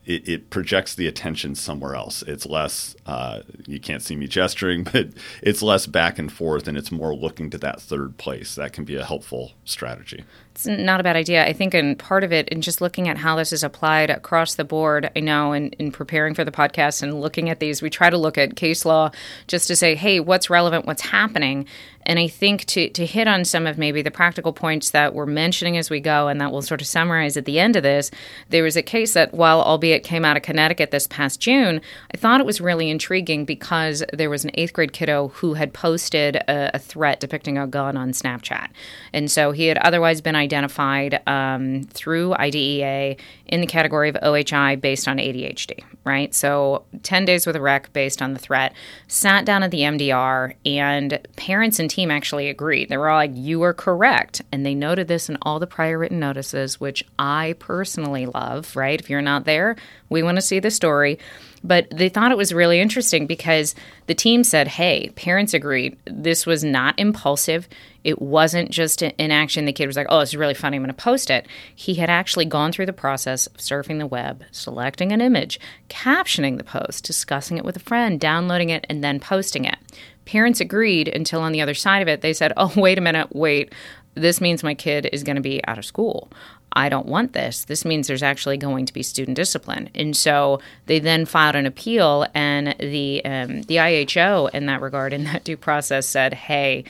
it, 0.09 0.27
it 0.27 0.49
projects 0.49 0.95
the 0.95 1.07
attention 1.07 1.55
somewhere 1.55 1.93
else. 1.93 2.23
It's 2.23 2.45
less, 2.45 2.95
uh, 3.05 3.41
you 3.67 3.79
can't 3.79 4.01
see 4.01 4.15
me 4.15 4.27
gesturing, 4.27 4.83
but 4.91 5.09
it's 5.41 5.61
less 5.61 5.85
back 5.85 6.17
and 6.17 6.31
forth 6.31 6.67
and 6.67 6.77
it's 6.77 6.91
more 6.91 7.15
looking 7.15 7.49
to 7.51 7.57
that 7.59 7.79
third 7.79 8.17
place. 8.17 8.55
That 8.55 8.73
can 8.73 8.85
be 8.85 8.95
a 8.95 9.05
helpful 9.05 9.51
strategy. 9.65 10.23
It's 10.59 10.67
not 10.67 10.99
a 10.99 11.03
bad 11.03 11.15
idea. 11.15 11.45
I 11.45 11.53
think, 11.53 11.73
and 11.73 11.97
part 11.97 12.25
of 12.25 12.33
it, 12.33 12.49
in 12.49 12.59
just 12.59 12.81
looking 12.81 13.07
at 13.07 13.17
how 13.17 13.37
this 13.37 13.53
is 13.53 13.63
applied 13.63 14.09
across 14.09 14.55
the 14.55 14.65
board, 14.65 15.09
I 15.15 15.21
know 15.21 15.53
in, 15.53 15.69
in 15.79 15.89
preparing 15.89 16.33
for 16.33 16.43
the 16.43 16.51
podcast 16.51 17.01
and 17.01 17.21
looking 17.21 17.49
at 17.49 17.61
these, 17.61 17.81
we 17.81 17.89
try 17.89 18.09
to 18.09 18.17
look 18.17 18.37
at 18.37 18.57
case 18.57 18.83
law 18.83 19.11
just 19.47 19.67
to 19.67 19.77
say, 19.77 19.95
hey, 19.95 20.19
what's 20.19 20.49
relevant, 20.49 20.85
what's 20.85 21.01
happening. 21.03 21.65
And 22.03 22.17
I 22.17 22.27
think 22.27 22.65
to, 22.65 22.89
to 22.89 23.05
hit 23.05 23.27
on 23.27 23.45
some 23.45 23.67
of 23.67 23.77
maybe 23.77 24.01
the 24.01 24.09
practical 24.09 24.51
points 24.51 24.89
that 24.91 25.13
we're 25.13 25.27
mentioning 25.27 25.77
as 25.77 25.89
we 25.89 25.99
go, 25.99 26.27
and 26.27 26.41
that 26.41 26.51
we'll 26.51 26.61
sort 26.61 26.81
of 26.81 26.87
summarize 26.87 27.37
at 27.37 27.45
the 27.45 27.59
end 27.59 27.75
of 27.75 27.83
this, 27.83 28.09
there 28.49 28.63
was 28.63 28.75
a 28.75 28.81
case 28.81 29.13
that, 29.13 29.33
while 29.33 29.61
albeit 29.61 30.03
came 30.03 30.25
out 30.25 30.35
of 30.35 30.41
Connecticut 30.41 30.91
this 30.91 31.07
past 31.07 31.39
June, 31.39 31.81
I 32.13 32.17
thought 32.17 32.39
it 32.39 32.45
was 32.45 32.59
really 32.59 32.89
intriguing 32.89 33.45
because 33.45 34.03
there 34.11 34.29
was 34.29 34.43
an 34.43 34.51
eighth 34.55 34.73
grade 34.73 34.91
kiddo 34.91 35.27
who 35.29 35.53
had 35.53 35.73
posted 35.73 36.37
a, 36.37 36.71
a 36.75 36.79
threat 36.79 37.19
depicting 37.19 37.57
a 37.57 37.67
gun 37.67 37.95
on 37.95 38.11
Snapchat. 38.11 38.69
And 39.13 39.29
so 39.29 39.51
he 39.51 39.67
had 39.67 39.77
otherwise 39.77 40.19
been 40.19 40.35
identified 40.49 41.21
um, 41.27 41.83
through 41.83 42.33
IDEA 42.35 43.15
in 43.45 43.61
the 43.61 43.67
category 43.67 44.09
of 44.09 44.15
OHI 44.15 44.79
based 44.79 45.07
on 45.07 45.17
ADHD, 45.17 45.83
right? 46.03 46.33
So 46.33 46.85
10 47.03 47.25
days 47.25 47.45
with 47.45 47.55
a 47.55 47.61
rec 47.61 47.93
based 47.93 48.21
on 48.21 48.33
the 48.33 48.39
threat, 48.39 48.73
sat 49.07 49.45
down 49.45 49.61
at 49.61 49.71
the 49.71 49.81
MDR, 49.81 50.55
and 50.65 51.19
parents 51.35 51.79
and 51.79 51.89
team 51.89 52.09
actually 52.09 52.49
agreed. 52.49 52.89
They 52.89 52.97
were 52.97 53.09
all 53.09 53.17
like, 53.17 53.31
You 53.33 53.61
are 53.63 53.73
correct. 53.73 54.41
And 54.51 54.65
they 54.65 54.75
noted 54.75 55.07
this 55.07 55.29
in 55.29 55.37
all 55.43 55.59
the 55.59 55.67
prior 55.67 55.97
written 55.97 56.19
notices, 56.19 56.79
which 56.79 57.03
I 57.19 57.55
personally 57.59 58.25
love, 58.25 58.75
right? 58.75 58.99
If 58.99 59.09
you're 59.09 59.21
not 59.21 59.45
there, 59.45 59.75
we 60.09 60.23
want 60.23 60.37
to 60.37 60.41
see 60.41 60.59
the 60.59 60.71
story. 60.71 61.19
But 61.63 61.89
they 61.89 62.09
thought 62.09 62.31
it 62.31 62.37
was 62.37 62.53
really 62.53 62.79
interesting 62.79 63.27
because 63.27 63.75
the 64.07 64.15
team 64.15 64.43
said, 64.43 64.67
hey, 64.67 65.09
parents 65.15 65.53
agreed. 65.53 65.97
This 66.05 66.45
was 66.45 66.63
not 66.63 66.97
impulsive. 66.97 67.67
It 68.03 68.21
wasn't 68.21 68.71
just 68.71 69.01
an 69.01 69.31
action. 69.31 69.65
The 69.65 69.73
kid 69.73 69.87
was 69.87 69.97
like, 69.97 70.07
oh, 70.09 70.19
this 70.21 70.29
is 70.29 70.37
really 70.37 70.53
funny. 70.53 70.77
I'm 70.77 70.83
going 70.83 70.93
to 70.93 71.03
post 71.03 71.29
it. 71.29 71.47
He 71.75 71.95
had 71.95 72.09
actually 72.09 72.45
gone 72.45 72.71
through 72.71 72.85
the 72.85 72.93
process 72.93 73.47
of 73.47 73.57
surfing 73.57 73.99
the 73.99 74.07
web, 74.07 74.43
selecting 74.51 75.11
an 75.11 75.21
image, 75.21 75.59
captioning 75.89 76.57
the 76.57 76.63
post, 76.63 77.03
discussing 77.03 77.57
it 77.57 77.65
with 77.65 77.75
a 77.75 77.81
friend, 77.81 78.19
downloading 78.19 78.69
it, 78.69 78.85
and 78.89 79.03
then 79.03 79.19
posting 79.19 79.65
it. 79.65 79.77
Parents 80.25 80.61
agreed 80.61 81.07
until 81.09 81.41
on 81.41 81.51
the 81.51 81.61
other 81.61 81.73
side 81.73 82.01
of 82.01 82.07
it, 82.07 82.21
they 82.21 82.33
said, 82.33 82.53
oh, 82.55 82.71
wait 82.77 82.97
a 82.97 83.01
minute, 83.01 83.35
wait. 83.35 83.73
This 84.15 84.41
means 84.41 84.63
my 84.63 84.73
kid 84.73 85.09
is 85.11 85.23
going 85.23 85.35
to 85.35 85.41
be 85.41 85.65
out 85.67 85.77
of 85.77 85.85
school. 85.85 86.31
I 86.73 86.89
don't 86.89 87.07
want 87.07 87.33
this. 87.33 87.65
This 87.65 87.85
means 87.85 88.07
there's 88.07 88.23
actually 88.23 88.57
going 88.57 88.85
to 88.85 88.93
be 88.93 89.03
student 89.03 89.35
discipline. 89.35 89.89
And 89.95 90.15
so 90.15 90.59
they 90.85 90.99
then 90.99 91.25
filed 91.25 91.55
an 91.55 91.65
appeal, 91.65 92.25
and 92.33 92.75
the 92.79 93.23
um, 93.25 93.63
the 93.63 93.79
IHO 93.79 94.47
in 94.53 94.65
that 94.67 94.81
regard, 94.81 95.13
in 95.13 95.23
that 95.25 95.43
due 95.43 95.57
process, 95.57 96.07
said, 96.07 96.33
"Hey, 96.33 96.83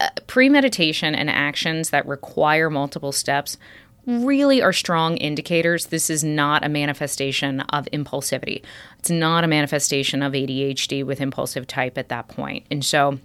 uh, 0.00 0.08
premeditation 0.26 1.14
and 1.14 1.28
actions 1.28 1.90
that 1.90 2.06
require 2.06 2.70
multiple 2.70 3.12
steps." 3.12 3.56
Really 4.06 4.62
are 4.62 4.72
strong 4.72 5.18
indicators. 5.18 5.86
This 5.86 6.08
is 6.08 6.24
not 6.24 6.64
a 6.64 6.68
manifestation 6.70 7.60
of 7.60 7.86
impulsivity. 7.92 8.62
It's 8.98 9.10
not 9.10 9.44
a 9.44 9.46
manifestation 9.46 10.22
of 10.22 10.32
ADHD 10.32 11.04
with 11.04 11.20
impulsive 11.20 11.66
type 11.66 11.98
at 11.98 12.08
that 12.08 12.28
point. 12.28 12.64
And 12.70 12.82
so 12.82 13.18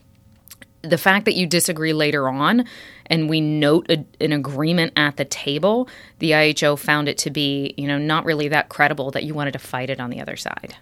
the 0.84 0.98
fact 0.98 1.26
that 1.26 1.36
you 1.36 1.48
disagree 1.48 1.94
later 1.94 2.28
on 2.28 2.66
and 3.08 3.30
we 3.30 3.42
note 3.42 3.90
a, 3.90 4.06
an 4.22 4.34
agreement 4.34 4.94
at 4.96 5.18
the 5.18 5.26
table, 5.26 5.88
the 6.20 6.34
IHO 6.36 6.76
found 6.76 7.08
it 7.10 7.18
to 7.20 7.30
be, 7.30 7.74
you 7.78 7.88
know, 7.88 7.98
not 7.98 8.26
really 8.26 8.50
that 8.50 8.70
credible 8.70 9.10
that 9.12 9.24
you 9.24 9.34
wanted 9.34 9.54
to 9.54 9.60
fight 9.60 9.90
it 9.90 10.00
on 10.00 10.10
the 10.10 10.22
other 10.22 10.36
side. 10.36 10.76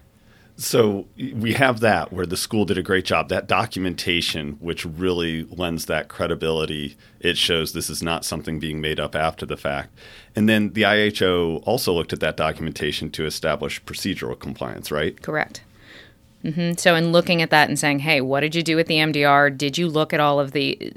So 0.58 1.08
we 1.18 1.54
have 1.54 1.80
that 1.80 2.12
where 2.12 2.26
the 2.26 2.38
school 2.38 2.66
did 2.66 2.78
a 2.78 2.84
great 2.84 3.06
job. 3.06 3.30
That 3.30 3.48
documentation, 3.48 4.54
which 4.60 4.86
really 4.86 5.44
lends 5.46 5.86
that 5.86 6.08
credibility, 6.08 6.98
it 7.20 7.38
shows 7.38 7.74
this 7.74 7.90
is 7.90 8.04
not 8.04 8.26
something 8.26 8.60
being 8.60 8.82
made 8.82 9.00
up 9.00 9.16
after 9.16 9.46
the 9.46 9.58
fact. 9.58 9.98
And 10.36 10.48
then 10.48 10.74
the 10.74 10.86
IHO 10.86 11.64
also 11.66 11.94
looked 11.94 12.14
at 12.14 12.20
that 12.20 12.38
documentation 12.38 13.10
to 13.12 13.26
establish 13.26 13.84
procedural 13.84 14.38
compliance, 14.38 14.92
right? 14.92 15.20
Correct. 15.22 15.62
Hmm 16.44 16.74
So, 16.78 16.96
in 16.96 17.12
looking 17.12 17.42
at 17.42 17.50
that 17.52 17.70
and 17.70 17.78
saying, 17.78 18.00
hey, 18.00 18.22
what 18.22 18.40
did 18.42 18.56
you 18.56 18.64
do 18.64 18.76
with 18.76 18.88
the 18.88 18.96
MDR? 18.96 19.56
Did 19.56 19.78
you 19.78 19.88
look 19.88 20.14
at 20.14 20.20
all 20.20 20.40
of 20.40 20.52
the 20.52 20.92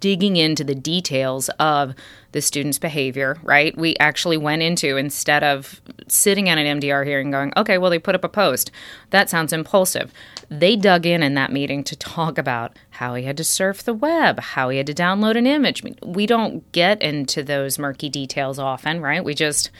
digging 0.00 0.36
into 0.36 0.62
the 0.62 0.74
details 0.74 1.48
of 1.58 1.94
the 2.32 2.42
student's 2.42 2.78
behavior, 2.78 3.38
right? 3.42 3.74
We 3.78 3.96
actually 3.96 4.36
went 4.36 4.60
into, 4.60 4.98
instead 4.98 5.42
of 5.42 5.80
sitting 6.08 6.48
at 6.50 6.58
an 6.58 6.78
MDR 6.78 7.06
hearing 7.06 7.30
going, 7.30 7.54
okay, 7.56 7.78
well, 7.78 7.90
they 7.90 7.98
put 7.98 8.14
up 8.14 8.22
a 8.22 8.28
post. 8.28 8.70
That 9.10 9.30
sounds 9.30 9.52
impulsive. 9.52 10.12
They 10.50 10.76
dug 10.76 11.06
in 11.06 11.22
in 11.22 11.32
that 11.34 11.52
meeting 11.52 11.84
to 11.84 11.96
talk 11.96 12.36
about 12.36 12.78
how 12.90 13.14
he 13.14 13.24
had 13.24 13.38
to 13.38 13.44
surf 13.44 13.82
the 13.82 13.94
web, 13.94 14.40
how 14.40 14.68
he 14.68 14.76
had 14.76 14.86
to 14.88 14.94
download 14.94 15.38
an 15.38 15.46
image. 15.46 15.82
we 16.04 16.26
don't 16.26 16.70
get 16.72 17.00
into 17.00 17.42
those 17.42 17.78
murky 17.78 18.10
details 18.10 18.58
often, 18.58 19.00
right? 19.00 19.24
We 19.24 19.32
just 19.32 19.70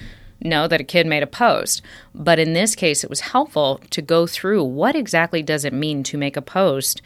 know 0.41 0.69
that 0.69 0.81
a 0.81 0.85
kid 0.85 1.07
made 1.07 1.23
a 1.23 1.27
post. 1.27 1.83
But 2.15 2.39
in 2.39 2.53
this 2.53 2.75
case, 2.75 3.05
it 3.05 3.11
was 3.11 3.21
helpful 3.21 3.81
to 3.91 4.03
go 4.03 4.27
through 4.27 4.65
what 4.65 4.95
exactly 4.95 5.43
does 5.43 5.65
it 5.65 5.73
mean 5.73 6.03
to 6.05 6.19
make 6.19 6.37
a 6.37 6.43
post 6.43 7.03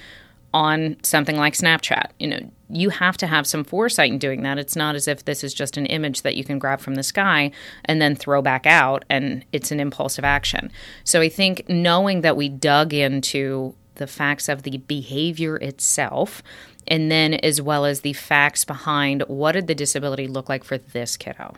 on 0.55 0.97
something 1.03 1.37
like 1.37 1.55
Snapchat. 1.55 2.11
You 2.19 2.29
know, 2.29 2.51
you 2.71 2.91
have 2.91 3.17
to 3.19 3.27
have 3.27 3.47
some 3.47 3.65
foresight 3.65 4.11
in 4.11 4.19
doing 4.19 4.43
that. 4.43 4.59
It's 4.59 4.77
not 4.77 4.95
as 4.95 5.07
if 5.07 5.25
this 5.25 5.45
is 5.45 5.53
just 5.53 5.77
an 5.77 5.87
image 5.87 6.23
that 6.23 6.37
you 6.37 6.45
can 6.45 6.59
grab 6.59 6.81
from 6.81 6.95
the 6.95 7.03
sky 7.03 7.51
and 7.85 8.01
then 8.01 8.17
throw 8.17 8.41
back 8.41 8.67
out 8.67 9.05
and 9.11 9.45
it's 9.53 9.71
an 9.71 9.81
impulsive 9.81 10.25
action. 10.25 10.71
So 11.05 11.21
I 11.21 11.29
think 11.29 11.69
knowing 11.69 12.23
that 12.23 12.37
we 12.37 12.49
dug 12.49 12.95
into 12.95 13.75
the 13.97 14.07
facts 14.07 14.49
of 14.49 14.63
the 14.63 14.79
behavior 14.79 15.57
itself 15.57 16.43
and 16.87 17.11
then 17.11 17.35
as 17.35 17.61
well 17.61 17.85
as 17.85 18.01
the 18.01 18.15
facts 18.15 18.65
behind 18.65 19.23
what 19.29 19.53
did 19.53 19.67
the 19.67 19.75
disability 19.75 20.27
look 20.27 20.49
like 20.49 20.65
for 20.65 20.79
this 20.79 21.17
kiddo. 21.17 21.55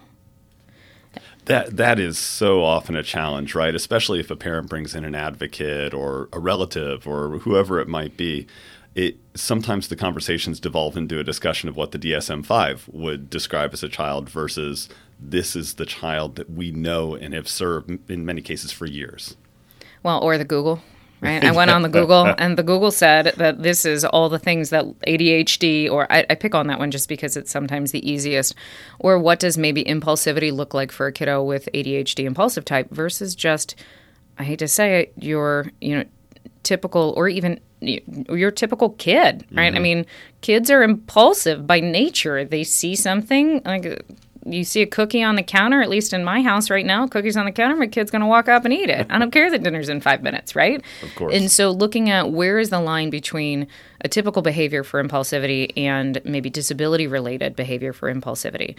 That 1.46 1.76
that 1.76 1.98
is 1.98 2.18
so 2.18 2.62
often 2.62 2.96
a 2.96 3.02
challenge, 3.02 3.54
right? 3.54 3.74
Especially 3.74 4.20
if 4.20 4.30
a 4.30 4.36
parent 4.36 4.68
brings 4.68 4.94
in 4.94 5.04
an 5.04 5.14
advocate 5.14 5.94
or 5.94 6.28
a 6.32 6.38
relative 6.38 7.06
or 7.06 7.38
whoever 7.38 7.80
it 7.80 7.88
might 7.88 8.16
be 8.16 8.46
it 8.94 9.16
sometimes 9.34 9.88
the 9.88 9.96
conversations 9.96 10.58
devolve 10.58 10.96
into 10.96 11.18
a 11.18 11.24
discussion 11.24 11.68
of 11.68 11.76
what 11.76 11.92
the 11.92 11.98
DSM-5 11.98 12.92
would 12.92 13.30
describe 13.30 13.72
as 13.72 13.82
a 13.82 13.88
child 13.88 14.28
versus 14.28 14.88
this 15.18 15.54
is 15.54 15.74
the 15.74 15.86
child 15.86 16.36
that 16.36 16.50
we 16.50 16.72
know 16.72 17.14
and 17.14 17.34
have 17.34 17.48
served 17.48 18.10
in 18.10 18.24
many 18.24 18.42
cases 18.42 18.72
for 18.72 18.86
years. 18.86 19.36
Well, 20.02 20.20
or 20.20 20.38
the 20.38 20.44
Google, 20.44 20.82
right? 21.20 21.44
I 21.44 21.50
went 21.52 21.70
on 21.70 21.82
the 21.82 21.88
Google 22.00 22.34
and 22.38 22.56
the 22.56 22.62
Google 22.62 22.90
said 22.90 23.34
that 23.36 23.62
this 23.62 23.84
is 23.84 24.04
all 24.04 24.28
the 24.28 24.38
things 24.38 24.70
that 24.70 24.84
ADHD, 25.06 25.90
or 25.90 26.10
I, 26.12 26.26
I, 26.30 26.34
pick 26.34 26.54
on 26.54 26.66
that 26.68 26.78
one 26.78 26.90
just 26.90 27.08
because 27.08 27.36
it's 27.36 27.50
sometimes 27.50 27.92
the 27.92 28.10
easiest. 28.10 28.54
Or 28.98 29.18
what 29.18 29.40
does 29.40 29.58
maybe 29.58 29.84
impulsivity 29.84 30.52
look 30.52 30.74
like 30.74 30.92
for 30.92 31.06
a 31.06 31.12
kiddo 31.12 31.42
with 31.42 31.68
ADHD 31.74 32.24
impulsive 32.24 32.64
type 32.64 32.90
versus 32.90 33.34
just, 33.34 33.74
I 34.38 34.44
hate 34.44 34.58
to 34.60 34.68
say 34.68 35.02
it, 35.02 35.12
your, 35.16 35.70
you 35.80 35.98
know, 35.98 36.04
typical 36.62 37.14
or 37.16 37.28
even 37.28 37.60
your 37.80 38.50
typical 38.50 38.90
kid, 38.90 39.46
right? 39.52 39.68
Mm-hmm. 39.68 39.76
I 39.76 39.80
mean, 39.80 40.06
kids 40.42 40.70
are 40.70 40.82
impulsive 40.82 41.66
by 41.66 41.80
nature. 41.80 42.44
They 42.44 42.64
see 42.64 42.94
something 42.94 43.62
like 43.64 44.04
you 44.46 44.64
see 44.64 44.82
a 44.82 44.86
cookie 44.86 45.22
on 45.22 45.36
the 45.36 45.42
counter, 45.42 45.82
at 45.82 45.88
least 45.88 46.12
in 46.12 46.24
my 46.24 46.42
house 46.42 46.70
right 46.70 46.86
now, 46.86 47.06
cookies 47.06 47.36
on 47.36 47.44
the 47.44 47.52
counter, 47.52 47.76
my 47.76 47.86
kid's 47.86 48.10
going 48.10 48.20
to 48.20 48.26
walk 48.26 48.48
up 48.48 48.64
and 48.64 48.72
eat 48.72 48.88
it. 48.88 49.06
I 49.10 49.18
don't 49.18 49.30
care 49.30 49.50
that 49.50 49.62
dinner's 49.62 49.88
in 49.88 50.00
five 50.00 50.22
minutes, 50.22 50.54
right? 50.54 50.82
Of 51.02 51.14
course. 51.14 51.34
And 51.34 51.50
so 51.50 51.70
looking 51.70 52.10
at 52.10 52.30
where 52.30 52.58
is 52.58 52.70
the 52.70 52.80
line 52.80 53.10
between 53.10 53.66
a 54.02 54.08
typical 54.08 54.42
behavior 54.42 54.84
for 54.84 55.02
impulsivity 55.02 55.72
and 55.76 56.20
maybe 56.24 56.50
disability 56.50 57.06
related 57.06 57.56
behavior 57.56 57.92
for 57.92 58.12
impulsivity. 58.12 58.76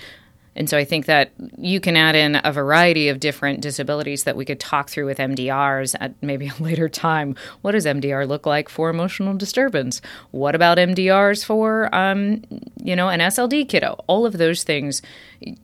And 0.55 0.69
so 0.69 0.77
I 0.77 0.83
think 0.83 1.05
that 1.05 1.31
you 1.57 1.79
can 1.79 1.95
add 1.95 2.15
in 2.15 2.41
a 2.43 2.51
variety 2.51 3.07
of 3.07 3.19
different 3.19 3.61
disabilities 3.61 4.25
that 4.25 4.35
we 4.35 4.43
could 4.43 4.59
talk 4.59 4.89
through 4.89 5.05
with 5.05 5.17
MDRs 5.17 5.95
at 5.99 6.13
maybe 6.21 6.47
a 6.47 6.53
later 6.63 6.89
time. 6.89 7.35
What 7.61 7.71
does 7.71 7.85
MDR 7.85 8.27
look 8.27 8.45
like 8.45 8.69
for 8.69 8.89
emotional 8.89 9.35
disturbance? 9.35 10.01
What 10.31 10.55
about 10.55 10.77
MDRs 10.77 11.45
for, 11.45 11.93
um, 11.95 12.43
you 12.83 12.95
know, 12.95 13.09
an 13.09 13.19
SLD 13.19 13.69
kiddo? 13.69 14.03
All 14.07 14.25
of 14.25 14.37
those 14.37 14.63
things 14.63 15.01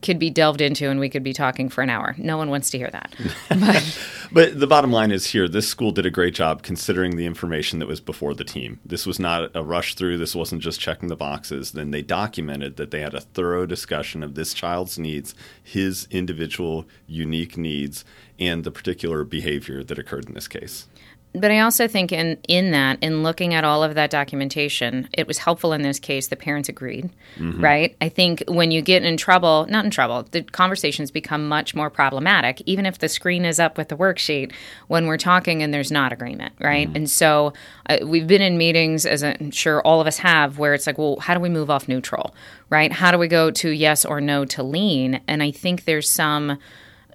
could 0.01 0.17
be 0.17 0.29
delved 0.29 0.61
into, 0.61 0.89
and 0.89 0.99
we 0.99 1.09
could 1.09 1.23
be 1.23 1.33
talking 1.33 1.69
for 1.69 1.81
an 1.81 1.89
hour. 1.89 2.15
No 2.17 2.37
one 2.37 2.49
wants 2.49 2.69
to 2.71 2.77
hear 2.77 2.89
that. 2.89 3.13
But, 3.49 3.99
but 4.31 4.59
the 4.59 4.67
bottom 4.67 4.91
line 4.91 5.11
is 5.11 5.27
here: 5.27 5.47
this 5.47 5.67
school 5.67 5.91
did 5.91 6.05
a 6.05 6.11
great 6.11 6.33
job 6.33 6.63
considering 6.63 7.15
the 7.15 7.25
information 7.25 7.79
that 7.79 7.87
was 7.87 7.99
before 7.99 8.33
the 8.33 8.43
team. 8.43 8.79
This 8.85 9.05
was 9.05 9.19
not 9.19 9.51
a 9.55 9.63
rush 9.63 9.95
through. 9.95 10.17
This 10.17 10.35
wasn't 10.35 10.61
just 10.61 10.79
checking 10.79 11.09
the 11.09 11.15
boxes. 11.15 11.71
Then 11.71 11.91
they 11.91 12.01
documented 12.01 12.75
that 12.77 12.91
they 12.91 13.01
had 13.01 13.13
a 13.13 13.21
thorough 13.21 13.65
discussion 13.65 14.23
of 14.23 14.35
this 14.35 14.53
child's 14.77 14.99
needs, 14.99 15.33
his 15.63 16.07
individual 16.11 16.85
unique 17.07 17.57
needs, 17.57 18.05
and 18.39 18.63
the 18.63 18.69
particular 18.69 19.23
behavior 19.23 19.83
that 19.83 19.97
occurred 19.97 20.27
in 20.27 20.35
this 20.35 20.47
case 20.47 20.87
but 21.33 21.51
I 21.51 21.59
also 21.59 21.87
think 21.87 22.11
in 22.11 22.37
in 22.47 22.71
that, 22.71 22.97
in 23.01 23.23
looking 23.23 23.53
at 23.53 23.63
all 23.63 23.83
of 23.83 23.95
that 23.95 24.09
documentation, 24.09 25.07
it 25.13 25.27
was 25.27 25.37
helpful 25.37 25.73
in 25.73 25.81
this 25.81 25.99
case. 25.99 26.27
The 26.27 26.35
parents 26.35 26.69
agreed, 26.69 27.09
mm-hmm. 27.37 27.63
right? 27.63 27.95
I 28.01 28.09
think 28.09 28.43
when 28.47 28.71
you 28.71 28.81
get 28.81 29.03
in 29.03 29.17
trouble, 29.17 29.65
not 29.69 29.85
in 29.85 29.91
trouble, 29.91 30.23
the 30.31 30.41
conversations 30.43 31.11
become 31.11 31.47
much 31.47 31.75
more 31.75 31.89
problematic. 31.89 32.61
Even 32.65 32.85
if 32.85 32.99
the 32.99 33.09
screen 33.09 33.45
is 33.45 33.59
up 33.59 33.77
with 33.77 33.89
the 33.89 33.97
worksheet, 33.97 34.51
when 34.87 35.05
we're 35.05 35.17
talking 35.17 35.61
and 35.61 35.73
there's 35.73 35.91
not 35.91 36.11
agreement, 36.11 36.53
right? 36.59 36.87
Mm-hmm. 36.87 36.95
And 36.95 37.09
so 37.09 37.53
uh, 37.89 37.97
we've 38.03 38.27
been 38.27 38.41
in 38.41 38.57
meetings, 38.57 39.05
as 39.05 39.23
I'm 39.23 39.51
sure 39.51 39.81
all 39.81 40.01
of 40.01 40.07
us 40.07 40.17
have, 40.19 40.57
where 40.57 40.73
it's 40.73 40.87
like, 40.87 40.97
well, 40.97 41.17
how 41.19 41.33
do 41.33 41.39
we 41.39 41.49
move 41.49 41.69
off 41.69 41.87
neutral, 41.87 42.33
right? 42.69 42.91
How 42.91 43.11
do 43.11 43.17
we 43.17 43.27
go 43.27 43.51
to 43.51 43.69
yes 43.69 44.05
or 44.05 44.21
no 44.21 44.45
to 44.45 44.63
lean? 44.63 45.21
And 45.27 45.43
I 45.43 45.51
think 45.51 45.85
there's 45.85 46.09
some 46.09 46.57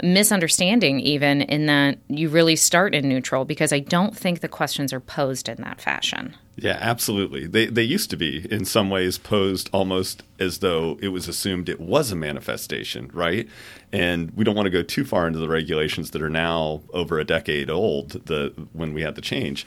misunderstanding 0.02 1.00
even 1.00 1.42
in 1.42 1.66
that 1.66 1.98
you 2.08 2.28
really 2.28 2.56
start 2.56 2.94
in 2.94 3.08
neutral 3.08 3.44
because 3.44 3.72
I 3.72 3.80
don't 3.80 4.16
think 4.16 4.40
the 4.40 4.48
questions 4.48 4.92
are 4.92 5.00
posed 5.00 5.48
in 5.48 5.60
that 5.62 5.80
fashion. 5.80 6.34
Yeah, 6.56 6.78
absolutely. 6.80 7.46
They 7.46 7.66
they 7.66 7.82
used 7.82 8.10
to 8.10 8.16
be 8.16 8.46
in 8.50 8.64
some 8.64 8.90
ways 8.90 9.16
posed 9.18 9.70
almost 9.72 10.22
as 10.38 10.58
though 10.58 10.98
it 11.00 11.08
was 11.08 11.28
assumed 11.28 11.68
it 11.68 11.80
was 11.80 12.12
a 12.12 12.16
manifestation, 12.16 13.10
right? 13.12 13.48
And 13.92 14.30
we 14.32 14.44
don't 14.44 14.54
want 14.54 14.66
to 14.66 14.70
go 14.70 14.82
too 14.82 15.04
far 15.04 15.26
into 15.26 15.38
the 15.38 15.48
regulations 15.48 16.10
that 16.10 16.22
are 16.22 16.30
now 16.30 16.82
over 16.92 17.18
a 17.18 17.24
decade 17.24 17.70
old, 17.70 18.26
the 18.26 18.52
when 18.72 18.92
we 18.92 19.02
had 19.02 19.14
the 19.14 19.22
change. 19.22 19.66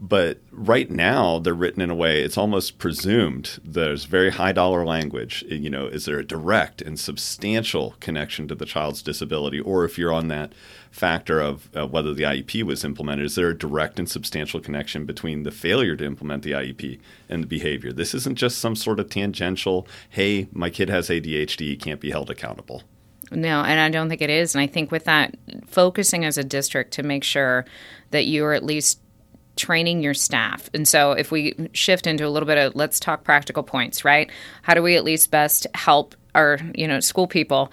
But 0.00 0.40
right 0.50 0.90
now, 0.90 1.38
they're 1.38 1.54
written 1.54 1.80
in 1.80 1.90
a 1.90 1.94
way 1.94 2.22
it's 2.22 2.36
almost 2.36 2.78
presumed 2.78 3.58
there's 3.64 4.04
very 4.04 4.30
high 4.30 4.52
dollar 4.52 4.84
language. 4.84 5.44
You 5.48 5.70
know, 5.70 5.86
is 5.86 6.04
there 6.04 6.18
a 6.18 6.26
direct 6.26 6.82
and 6.82 6.98
substantial 6.98 7.94
connection 8.00 8.48
to 8.48 8.54
the 8.54 8.66
child's 8.66 9.02
disability, 9.02 9.60
or 9.60 9.84
if 9.84 9.96
you're 9.96 10.12
on 10.12 10.28
that 10.28 10.52
factor 10.90 11.40
of 11.40 11.68
uh, 11.76 11.86
whether 11.86 12.12
the 12.12 12.22
IEP 12.22 12.62
was 12.62 12.84
implemented, 12.84 13.24
is 13.24 13.34
there 13.34 13.50
a 13.50 13.58
direct 13.58 13.98
and 13.98 14.08
substantial 14.08 14.60
connection 14.60 15.06
between 15.06 15.42
the 15.42 15.50
failure 15.50 15.96
to 15.96 16.04
implement 16.04 16.42
the 16.42 16.52
IEP 16.52 17.00
and 17.28 17.42
the 17.42 17.48
behavior? 17.48 17.92
This 17.92 18.14
isn't 18.14 18.36
just 18.36 18.58
some 18.58 18.76
sort 18.76 19.00
of 19.00 19.10
tangential, 19.10 19.86
hey, 20.10 20.48
my 20.52 20.70
kid 20.70 20.88
has 20.90 21.08
ADHD, 21.08 21.60
he 21.60 21.76
can't 21.76 22.00
be 22.00 22.10
held 22.10 22.30
accountable. 22.30 22.82
No, 23.30 23.62
and 23.62 23.80
I 23.80 23.88
don't 23.88 24.08
think 24.08 24.22
it 24.22 24.30
is. 24.30 24.54
And 24.54 24.62
I 24.62 24.66
think 24.66 24.90
with 24.90 25.04
that, 25.04 25.34
focusing 25.66 26.24
as 26.24 26.38
a 26.38 26.44
district 26.44 26.92
to 26.92 27.02
make 27.02 27.24
sure 27.24 27.64
that 28.10 28.26
you 28.26 28.44
are 28.44 28.52
at 28.52 28.64
least 28.64 29.00
training 29.56 30.02
your 30.02 30.14
staff. 30.14 30.68
And 30.74 30.86
so 30.86 31.12
if 31.12 31.30
we 31.30 31.68
shift 31.72 32.06
into 32.06 32.26
a 32.26 32.30
little 32.30 32.46
bit 32.46 32.58
of 32.58 32.74
let's 32.74 33.00
talk 33.00 33.24
practical 33.24 33.62
points, 33.62 34.04
right? 34.04 34.30
How 34.62 34.74
do 34.74 34.82
we 34.82 34.96
at 34.96 35.04
least 35.04 35.30
best 35.30 35.66
help 35.74 36.14
our, 36.34 36.58
you 36.74 36.88
know, 36.88 37.00
school 37.00 37.26
people 37.26 37.70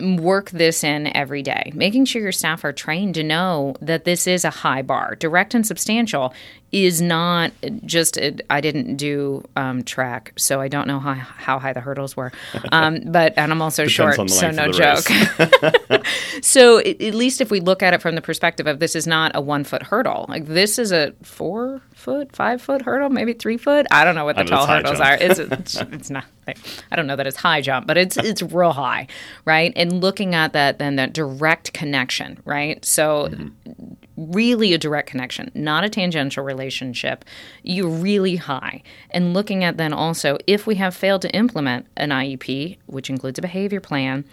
work 0.00 0.50
this 0.50 0.82
in 0.82 1.14
every 1.14 1.42
day, 1.42 1.72
making 1.74 2.06
sure 2.06 2.22
your 2.22 2.32
staff 2.32 2.64
are 2.64 2.72
trained 2.72 3.14
to 3.14 3.22
know 3.22 3.74
that 3.80 4.04
this 4.04 4.26
is 4.26 4.44
a 4.44 4.50
high 4.50 4.82
bar. 4.82 5.14
Direct 5.14 5.54
and 5.54 5.66
substantial 5.66 6.32
is 6.72 7.00
not 7.00 7.52
just, 7.84 8.18
I 8.48 8.60
didn't 8.60 8.96
do 8.96 9.42
um, 9.56 9.82
track, 9.82 10.32
so 10.36 10.60
I 10.60 10.68
don't 10.68 10.86
know 10.86 11.00
how, 11.00 11.14
how 11.14 11.58
high 11.58 11.72
the 11.72 11.80
hurdles 11.80 12.16
were. 12.16 12.32
Um, 12.72 13.00
but, 13.06 13.34
and 13.36 13.50
I'm 13.50 13.62
also 13.62 13.86
short, 13.86 14.30
so 14.30 14.50
no 14.50 14.70
joke. 14.70 14.98
so 16.42 16.78
it, 16.78 17.00
at 17.02 17.14
least 17.14 17.40
if 17.40 17.50
we 17.50 17.58
look 17.58 17.82
at 17.82 17.94
it 17.94 18.00
from 18.00 18.14
the 18.14 18.20
perspective 18.20 18.66
of 18.66 18.78
this 18.78 18.94
is 18.94 19.06
not 19.06 19.32
a 19.34 19.40
one 19.40 19.64
foot 19.64 19.82
hurdle, 19.82 20.26
like 20.28 20.46
this 20.46 20.78
is 20.78 20.92
a 20.92 21.12
four 21.22 21.80
foot, 21.94 22.34
five 22.34 22.62
foot 22.62 22.82
hurdle, 22.82 23.08
maybe 23.10 23.32
three 23.32 23.56
foot. 23.56 23.86
I 23.90 24.04
don't 24.04 24.14
know 24.14 24.24
what 24.24 24.36
the 24.36 24.44
tall 24.44 24.66
hurdles 24.66 24.98
jump. 24.98 25.10
are. 25.10 25.14
It's, 25.20 25.38
it's, 25.38 25.76
it's 25.76 26.10
not. 26.10 26.24
I 26.46 26.96
don't 26.96 27.06
know 27.06 27.16
that 27.16 27.26
it's 27.26 27.36
high 27.36 27.60
jump, 27.60 27.86
but 27.86 27.96
it's 27.96 28.16
it's 28.16 28.42
real 28.42 28.72
high, 28.72 29.06
right? 29.44 29.72
And 29.74 30.00
looking 30.00 30.34
at 30.34 30.52
that, 30.52 30.78
then 30.78 30.96
that 30.96 31.12
direct 31.12 31.72
connection, 31.72 32.38
right? 32.44 32.84
So. 32.84 33.28
Mm-hmm 33.28 33.94
really 34.28 34.72
a 34.72 34.78
direct 34.78 35.08
connection, 35.08 35.50
not 35.54 35.84
a 35.84 35.88
tangential 35.88 36.44
relationship, 36.44 37.24
you're 37.62 37.88
really 37.88 38.36
high. 38.36 38.82
And 39.10 39.34
looking 39.34 39.64
at 39.64 39.76
then 39.76 39.92
also 39.92 40.36
if 40.46 40.66
we 40.66 40.76
have 40.76 40.94
failed 40.94 41.22
to 41.22 41.34
implement 41.34 41.86
an 41.96 42.10
IEP, 42.10 42.78
which 42.86 43.10
includes 43.10 43.38
a 43.38 43.42
behavior 43.42 43.80
plan, 43.80 44.24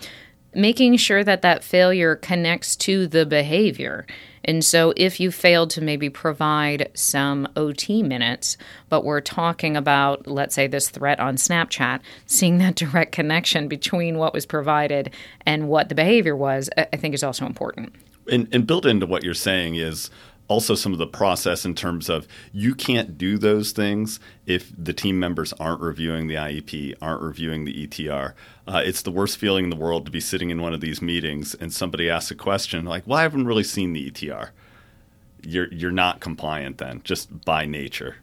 making 0.53 0.97
sure 0.97 1.23
that 1.23 1.41
that 1.43 1.63
failure 1.63 2.15
connects 2.15 2.75
to 2.75 3.07
the 3.07 3.25
behavior. 3.25 4.05
And 4.43 4.63
so, 4.63 4.93
if 4.95 5.19
you 5.19 5.29
failed 5.29 5.69
to 5.71 5.81
maybe 5.81 6.09
provide 6.09 6.89
some 6.93 7.49
OT 7.57 8.01
minutes, 8.01 8.57
but 8.87 9.03
we're 9.03 9.21
talking 9.21 9.75
about, 9.75 10.25
let's 10.25 10.55
say, 10.55 10.67
this 10.67 10.89
threat 10.89 11.19
on 11.19 11.35
Snapchat, 11.35 11.99
seeing 12.25 12.57
that 12.59 12.75
direct 12.83 13.11
connection 13.11 13.67
between 13.67 14.17
what 14.17 14.33
was 14.33 14.45
provided 14.45 15.13
and 15.45 15.67
what 15.67 15.89
the 15.89 15.95
behavior 15.95 16.35
was, 16.35 16.69
I 16.77 16.85
think 16.95 17.13
is 17.13 17.23
also 17.23 17.45
important. 17.45 17.93
And, 18.31 18.47
and 18.53 18.67
built 18.67 18.85
into 18.85 19.05
what 19.05 19.23
you're 19.23 19.33
saying 19.33 19.75
is 19.75 20.09
also 20.47 20.75
some 20.75 20.93
of 20.93 20.99
the 20.99 21.07
process 21.07 21.65
in 21.65 21.75
terms 21.75 22.09
of 22.09 22.27
you 22.53 22.73
can't 22.73 23.17
do 23.17 23.37
those 23.37 23.71
things 23.71 24.19
if 24.45 24.71
the 24.77 24.93
team 24.93 25.19
members 25.19 25.53
aren't 25.53 25.81
reviewing 25.81 26.27
the 26.27 26.35
IEP, 26.35 26.95
aren't 27.01 27.21
reviewing 27.21 27.65
the 27.65 27.87
ETR. 27.87 28.33
Uh, 28.67 28.81
it's 28.83 29.01
the 29.01 29.11
worst 29.11 29.37
feeling 29.37 29.65
in 29.65 29.69
the 29.69 29.75
world 29.75 30.05
to 30.05 30.11
be 30.11 30.19
sitting 30.19 30.49
in 30.49 30.61
one 30.61 30.73
of 30.73 30.81
these 30.81 31.01
meetings 31.01 31.53
and 31.55 31.73
somebody 31.73 32.09
asks 32.09 32.31
a 32.31 32.35
question 32.35 32.85
like, 32.85 33.05
"Well, 33.05 33.19
I 33.19 33.23
haven't 33.23 33.47
really 33.47 33.63
seen 33.63 33.93
the 33.93 34.09
ETR." 34.09 34.49
You're 35.43 35.71
you're 35.73 35.91
not 35.91 36.19
compliant 36.19 36.77
then, 36.77 37.01
just 37.03 37.45
by 37.45 37.65
nature. 37.65 38.17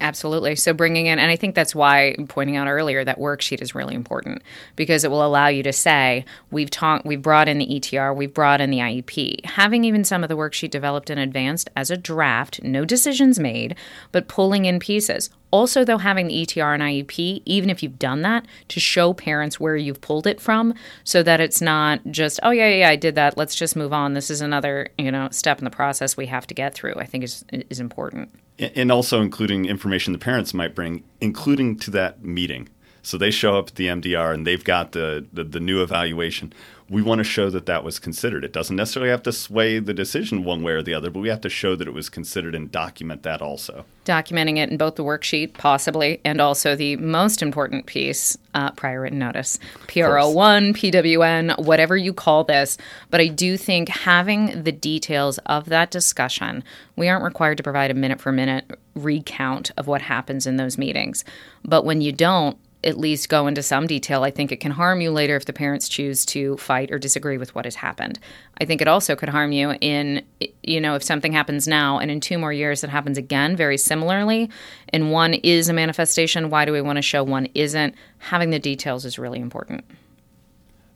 Absolutely. 0.00 0.56
So 0.56 0.74
bringing 0.74 1.06
in, 1.06 1.18
and 1.18 1.30
I 1.30 1.36
think 1.36 1.54
that's 1.54 1.74
why 1.74 2.16
pointing 2.28 2.56
out 2.56 2.68
earlier 2.68 3.02
that 3.04 3.18
worksheet 3.18 3.62
is 3.62 3.74
really 3.74 3.94
important 3.94 4.42
because 4.76 5.04
it 5.04 5.10
will 5.10 5.24
allow 5.24 5.46
you 5.48 5.62
to 5.62 5.72
say 5.72 6.24
we've 6.50 6.70
taught, 6.70 7.06
we've 7.06 7.22
brought 7.22 7.48
in 7.48 7.58
the 7.58 7.66
ETR, 7.66 8.14
we've 8.14 8.34
brought 8.34 8.60
in 8.60 8.70
the 8.70 8.78
IEP. 8.78 9.44
Having 9.46 9.84
even 9.84 10.04
some 10.04 10.22
of 10.22 10.28
the 10.28 10.36
worksheet 10.36 10.70
developed 10.70 11.08
in 11.08 11.16
advance 11.16 11.64
as 11.74 11.90
a 11.90 11.96
draft, 11.96 12.62
no 12.62 12.84
decisions 12.84 13.38
made, 13.38 13.74
but 14.12 14.28
pulling 14.28 14.66
in 14.66 14.78
pieces. 14.78 15.30
Also, 15.56 15.84
though, 15.84 15.96
having 15.96 16.28
the 16.28 16.46
ETR 16.46 16.74
and 16.74 16.82
IEP, 16.82 17.40
even 17.46 17.70
if 17.70 17.82
you've 17.82 17.98
done 17.98 18.20
that, 18.22 18.44
to 18.68 18.78
show 18.78 19.14
parents 19.14 19.58
where 19.58 19.74
you've 19.74 20.02
pulled 20.02 20.26
it 20.26 20.38
from, 20.38 20.74
so 21.02 21.22
that 21.22 21.40
it's 21.40 21.62
not 21.62 22.00
just, 22.10 22.38
oh 22.42 22.50
yeah, 22.50 22.68
yeah, 22.68 22.90
I 22.90 22.96
did 22.96 23.14
that. 23.14 23.38
Let's 23.38 23.54
just 23.54 23.74
move 23.74 23.92
on. 23.92 24.12
This 24.12 24.30
is 24.30 24.42
another, 24.42 24.88
you 24.98 25.10
know, 25.10 25.28
step 25.30 25.58
in 25.58 25.64
the 25.64 25.70
process 25.70 26.14
we 26.14 26.26
have 26.26 26.46
to 26.48 26.54
get 26.54 26.74
through. 26.74 26.94
I 26.96 27.06
think 27.06 27.24
is 27.24 27.44
is 27.50 27.80
important 27.80 28.28
and 28.58 28.90
also 28.90 29.20
including 29.20 29.66
information 29.66 30.12
the 30.12 30.18
parents 30.18 30.54
might 30.54 30.74
bring, 30.74 31.04
including 31.20 31.78
to 31.80 31.90
that 31.90 32.22
meeting. 32.22 32.68
So 33.06 33.16
they 33.16 33.30
show 33.30 33.56
up 33.56 33.68
at 33.68 33.74
the 33.76 33.86
MDR 33.86 34.34
and 34.34 34.44
they've 34.44 34.64
got 34.64 34.90
the, 34.90 35.24
the, 35.32 35.44
the 35.44 35.60
new 35.60 35.80
evaluation 35.80 36.52
we 36.88 37.02
want 37.02 37.18
to 37.18 37.24
show 37.24 37.50
that 37.50 37.66
that 37.66 37.82
was 37.82 37.98
considered. 37.98 38.44
It 38.44 38.52
doesn't 38.52 38.76
necessarily 38.76 39.10
have 39.10 39.22
to 39.24 39.32
sway 39.32 39.80
the 39.80 39.92
decision 39.92 40.44
one 40.44 40.62
way 40.62 40.72
or 40.72 40.82
the 40.82 40.94
other, 40.94 41.10
but 41.10 41.18
we 41.20 41.28
have 41.28 41.40
to 41.40 41.48
show 41.48 41.74
that 41.74 41.88
it 41.88 41.94
was 41.94 42.08
considered 42.08 42.54
and 42.54 42.70
document 42.70 43.24
that 43.24 43.42
also. 43.42 43.84
Documenting 44.04 44.58
it 44.58 44.70
in 44.70 44.76
both 44.76 44.94
the 44.94 45.02
worksheet, 45.02 45.54
possibly, 45.54 46.20
and 46.24 46.40
also 46.40 46.76
the 46.76 46.94
most 46.96 47.42
important 47.42 47.86
piece, 47.86 48.38
uh, 48.54 48.70
prior 48.70 49.00
written 49.00 49.18
notice, 49.18 49.58
PR-01, 49.88 50.74
PWN, 50.76 51.58
whatever 51.64 51.96
you 51.96 52.12
call 52.12 52.44
this. 52.44 52.78
But 53.10 53.20
I 53.20 53.26
do 53.26 53.56
think 53.56 53.88
having 53.88 54.62
the 54.62 54.72
details 54.72 55.38
of 55.46 55.66
that 55.66 55.90
discussion, 55.90 56.62
we 56.94 57.08
aren't 57.08 57.24
required 57.24 57.56
to 57.56 57.64
provide 57.64 57.90
a 57.90 57.94
minute 57.94 58.20
for 58.20 58.30
minute 58.30 58.78
recount 58.94 59.72
of 59.76 59.88
what 59.88 60.02
happens 60.02 60.46
in 60.46 60.56
those 60.56 60.78
meetings. 60.78 61.24
But 61.64 61.84
when 61.84 62.00
you 62.00 62.12
don't, 62.12 62.56
at 62.84 62.98
least 62.98 63.28
go 63.28 63.46
into 63.46 63.62
some 63.62 63.86
detail, 63.86 64.22
I 64.22 64.30
think 64.30 64.52
it 64.52 64.60
can 64.60 64.70
harm 64.70 65.00
you 65.00 65.10
later 65.10 65.34
if 65.36 65.44
the 65.44 65.52
parents 65.52 65.88
choose 65.88 66.24
to 66.26 66.56
fight 66.58 66.90
or 66.90 66.98
disagree 66.98 67.38
with 67.38 67.54
what 67.54 67.64
has 67.64 67.74
happened. 67.74 68.18
I 68.60 68.64
think 68.64 68.80
it 68.80 68.88
also 68.88 69.16
could 69.16 69.28
harm 69.28 69.52
you 69.52 69.72
in, 69.80 70.24
you 70.62 70.80
know, 70.80 70.94
if 70.94 71.02
something 71.02 71.32
happens 71.32 71.66
now 71.66 71.98
and 71.98 72.10
in 72.10 72.20
two 72.20 72.38
more 72.38 72.52
years 72.52 72.84
it 72.84 72.90
happens 72.90 73.18
again 73.18 73.56
very 73.56 73.78
similarly, 73.78 74.50
and 74.90 75.10
one 75.10 75.34
is 75.34 75.68
a 75.68 75.72
manifestation, 75.72 76.50
why 76.50 76.64
do 76.64 76.72
we 76.72 76.80
want 76.80 76.96
to 76.96 77.02
show 77.02 77.24
one 77.24 77.48
isn't? 77.54 77.94
Having 78.18 78.50
the 78.50 78.58
details 78.58 79.04
is 79.04 79.18
really 79.18 79.40
important. 79.40 79.84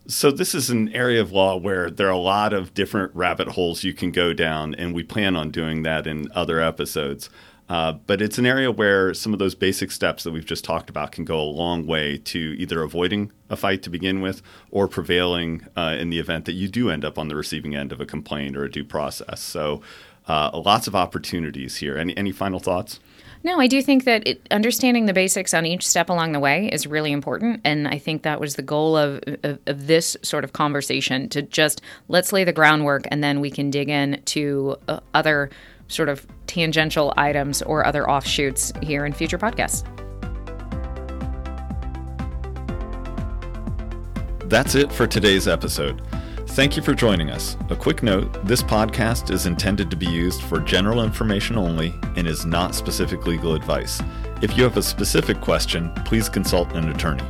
So, 0.07 0.33
this 0.33 0.57
is 0.57 0.71
an 0.71 0.89
area 0.89 1.21
of 1.21 1.31
law 1.31 1.57
where 1.57 1.89
there 1.89 2.09
are 2.09 2.11
a 2.11 2.19
lot 2.19 2.53
of 2.53 2.75
different 2.75 3.15
rabbit 3.15 3.49
holes 3.49 3.85
you 3.85 3.93
can 3.93 4.11
go 4.11 4.33
down, 4.33 4.75
and 4.75 4.93
we 4.93 5.05
plan 5.05 5.37
on 5.37 5.51
doing 5.51 5.85
that 5.85 6.07
in 6.07 6.27
other 6.35 6.61
episodes. 6.61 7.31
Uh, 7.71 7.93
but 7.93 8.21
it's 8.21 8.37
an 8.37 8.45
area 8.45 8.69
where 8.69 9.15
some 9.15 9.33
of 9.33 9.39
those 9.39 9.55
basic 9.55 9.93
steps 9.93 10.25
that 10.25 10.33
we've 10.33 10.45
just 10.45 10.65
talked 10.65 10.91
about 10.91 11.13
can 11.13 11.25
go 11.25 11.41
a 11.41 11.43
long 11.43 11.87
way 11.87 12.19
to 12.19 12.57
either 12.59 12.83
avoiding 12.83 13.31
a 13.49 13.57
fight 13.57 13.81
to 13.85 13.89
begin 13.89 14.21
with 14.21 14.43
or 14.73 14.89
prevailing 14.89 15.65
uh, 15.77 15.97
in 15.97 16.11
the 16.11 16.19
event 16.19 16.47
that 16.47 16.53
you 16.53 16.67
do 16.67 16.91
end 16.91 17.05
up 17.05 17.17
on 17.17 17.29
the 17.29 17.37
receiving 17.37 17.77
end 17.77 17.93
of 17.93 18.01
a 18.01 18.07
complaint 18.07 18.57
or 18.57 18.65
a 18.65 18.71
due 18.71 18.85
process. 18.85 19.41
So, 19.41 19.83
uh, 20.27 20.51
lots 20.53 20.87
of 20.87 20.97
opportunities 20.97 21.77
here. 21.77 21.97
Any, 21.97 22.17
any 22.17 22.33
final 22.33 22.59
thoughts? 22.59 22.99
No, 23.43 23.59
I 23.59 23.69
do 23.69 23.81
think 23.81 24.05
that 24.05 24.27
it, 24.27 24.47
understanding 24.51 25.07
the 25.07 25.13
basics 25.13 25.55
on 25.55 25.65
each 25.65 25.87
step 25.87 26.11
along 26.11 26.33
the 26.33 26.41
way 26.41 26.69
is 26.69 26.87
really 26.87 27.11
important. 27.11 27.61
And 27.65 27.89
I 27.89 27.99
think 27.99 28.23
that 28.23 28.39
was 28.39 28.57
the 28.57 28.63
goal 28.63 28.97
of, 28.97 29.23
of, 29.43 29.59
of, 29.67 29.87
this 29.87 30.17
sort 30.23 30.45
of 30.45 30.53
conversation 30.53 31.29
to 31.31 31.41
just 31.41 31.81
let's 32.09 32.33
lay 32.33 32.45
the 32.45 32.53
groundwork 32.53 33.05
and 33.11 33.25
then 33.25 33.41
we 33.41 33.51
can 33.51 33.71
dig 33.71 33.89
in 33.89 34.21
to 34.27 34.77
uh, 34.89 35.01
other 35.15 35.51
sort 35.91 36.09
of 36.09 36.27
tangential 36.47 37.13
items 37.17 37.61
or 37.63 37.85
other 37.85 38.09
offshoots 38.09 38.73
here 38.83 39.05
in 39.05 39.13
future 39.13 39.39
podcasts. 39.39 39.85
That's 44.49 44.75
it 44.75 44.91
for 44.91 45.07
today's 45.07 45.47
episode. 45.47 46.03
Thank 46.49 46.77
you 46.77 46.83
for 46.83 46.95
joining 46.95 47.31
us. 47.31 47.57
A 47.69 47.77
quick 47.77 48.03
note 48.03 48.45
this 48.45 48.63
podcast 48.63 49.31
is 49.31 49.47
intended 49.47 49.91
to 49.91 49.97
be 49.97 50.07
used 50.07 50.43
for 50.43 50.59
general 50.59 51.05
information 51.05 51.57
only 51.57 51.95
and 52.17 52.27
is 52.27 52.45
not 52.45 52.75
specific 52.75 53.27
legal 53.27 53.55
advice. 53.55 54.03
If 54.43 54.57
you 54.57 54.65
have 54.65 54.77
a 54.77 54.83
specific 54.83 55.41
question, 55.41 55.93
please 56.05 56.29
consult 56.29 56.73
an 56.73 56.89
attorney. 56.89 57.23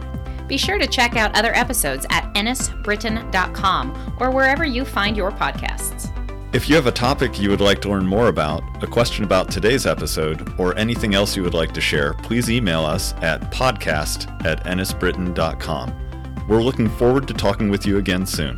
Be 0.48 0.56
sure 0.56 0.78
to 0.78 0.86
check 0.86 1.16
out 1.16 1.36
other 1.36 1.54
episodes 1.54 2.06
at 2.08 2.32
ennisbritton.com 2.34 4.16
or 4.18 4.30
wherever 4.30 4.64
you 4.64 4.84
find 4.84 5.16
your 5.16 5.30
podcasts. 5.30 6.09
If 6.52 6.68
you 6.68 6.74
have 6.74 6.88
a 6.88 6.92
topic 6.92 7.38
you 7.38 7.48
would 7.50 7.60
like 7.60 7.80
to 7.82 7.88
learn 7.88 8.04
more 8.04 8.26
about, 8.26 8.82
a 8.82 8.86
question 8.88 9.22
about 9.24 9.52
today's 9.52 9.86
episode, 9.86 10.52
or 10.58 10.76
anything 10.76 11.14
else 11.14 11.36
you 11.36 11.44
would 11.44 11.54
like 11.54 11.70
to 11.74 11.80
share, 11.80 12.14
please 12.14 12.50
email 12.50 12.84
us 12.84 13.14
at 13.22 13.52
podcast 13.52 14.44
at 14.44 14.64
ennisbritton.com. 14.64 16.46
We're 16.48 16.62
looking 16.62 16.88
forward 16.88 17.28
to 17.28 17.34
talking 17.34 17.70
with 17.70 17.86
you 17.86 17.98
again 17.98 18.26
soon. 18.26 18.56